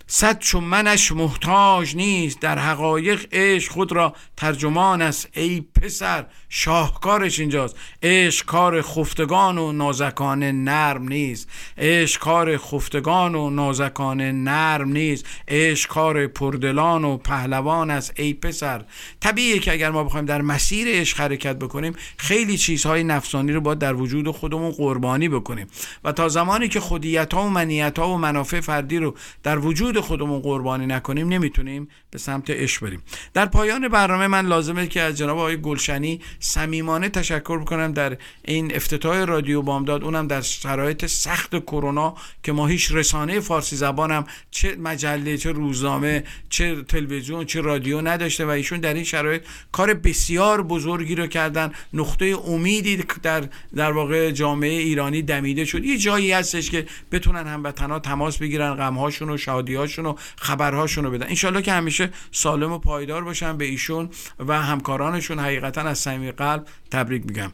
[0.07, 2.39] صد چون منش محتاج نیست.
[2.39, 6.25] در حقایق عشق خود را ترجمان است ای پسر.
[6.49, 7.75] شاهکارش اینجاست.
[8.03, 11.49] عشق کار خفتگان و نازکان نرم نیست.
[11.77, 15.25] عشق کار خفتگان و نازکان نرم نیست.
[15.47, 18.85] عشق کار پردلان و پهلوان است ای پسر.
[19.19, 23.79] طبیعیه که اگر ما بخوایم در مسیر عشق حرکت بکنیم خیلی چیزهای نفسانی رو باید
[23.79, 25.67] در وجود خودمون قربانی بکنیم.
[26.03, 29.99] و تا زمانی که خودیت ها و منیت ها و منافع فردی رو در وجود
[29.99, 33.01] خودمون قربانی نکنیم نمی‌تونیم به سمت عشق بریم.
[33.33, 38.75] در پایان برنامه من لازمه که از جناب آقای گلشنی صمیمانه تشکر بکنم در این
[38.75, 40.03] افتتاح رادیو بامداد.
[40.03, 46.23] اونم در شرایط سخت کرونا که ما هیچ رسانه فارسی زبانم چه مجله چه روزنامه
[46.49, 51.71] چه تلویزیون چه رادیو نداشته و ایشون در این شرایط کار بسیار بزرگی رو کردن.
[51.93, 53.43] نقطه امیدی در
[53.75, 55.85] در واقع جامعه ایرانی دمیده شد.
[55.85, 61.27] یه جایی هستش که بتونن هموطنا تماس بگیرن غمهاشون و شادیهاشون و خبرهاشون رو بدن.
[61.27, 64.09] انشالله که همیشه سالم و پایدار باشن به ایشون
[64.39, 67.51] و همکارانشون حقیقتا از صمیم قلب تبریک میگم.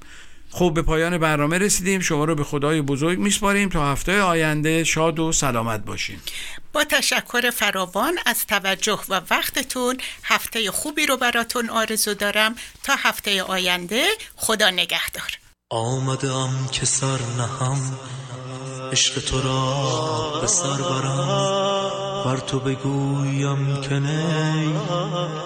[0.52, 2.00] خب به پایان برنامه رسیدیم.
[2.00, 3.70] شما رو به خدای بزرگ میسپاریم.
[3.70, 6.22] تا هفته آینده شاد و سلامت باشیم
[6.74, 12.56] با تشکر فراوان از توجه و وقتتون هفته خوبی رو براتون آرزو دارم.
[12.84, 14.06] تا هفته آینده
[14.36, 15.38] خدا نگهدار.
[15.72, 17.98] آمدم که سر نهم.
[18.92, 22.24] عشق تو را به سر برم.
[22.26, 24.66] بر تو بگویم که نی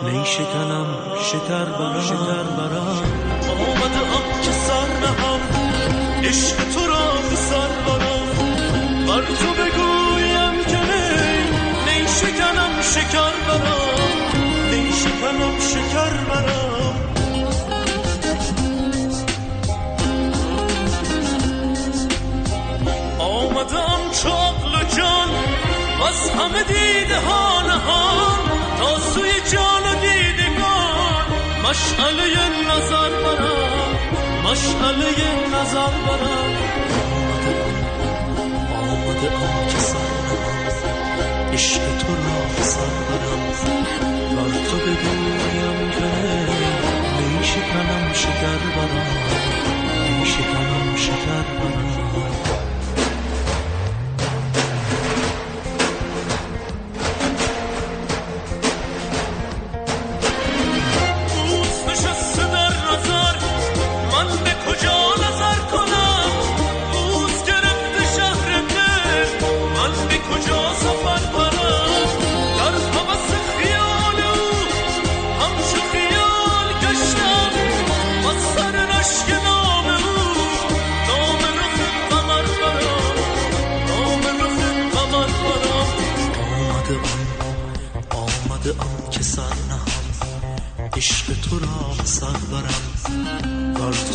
[0.03, 2.01] نی شکنم شکر برم.
[2.01, 3.16] شکر برم.
[6.23, 8.27] عشق تو را به سر برم
[9.07, 10.77] بر تو بگویم که
[11.85, 13.97] نی شکنم شکر برم.
[14.71, 16.95] نی شکنم شکر برم.
[23.19, 25.29] آمدم چاقل و جان
[26.07, 28.39] از همه دیده ها نهان.
[28.79, 31.25] تا سوی جان و دیدگان
[31.63, 32.25] مشعله
[32.69, 33.96] نظر برم.
[34.51, 35.11] مشعله
[35.53, 36.51] نظر برم.
[38.79, 39.97] آمده آم که سر
[41.53, 43.47] عشق تو را سر برم.
[44.35, 46.09] بر تو بگویم که
[47.39, 49.46] نیشه کنم شکر برم.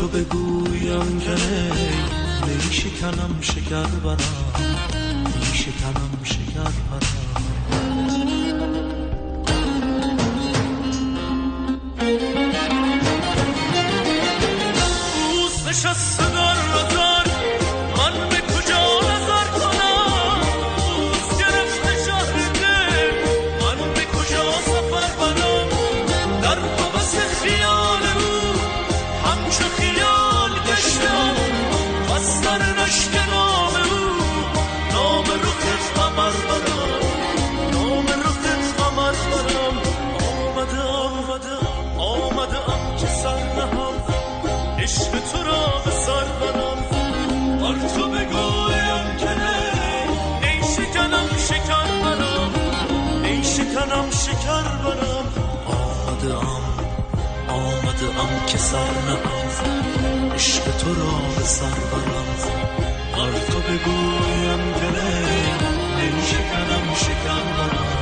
[0.02, 1.36] تو بگویم که
[2.46, 4.52] نی شکنم شکر برم
[5.34, 7.11] نی شکنم شکر برم
[58.72, 62.26] سر نهم عشق تو را به سر برم.
[63.12, 64.88] بر تو بگویم که
[65.98, 68.01] نمیشکنم شکر برم.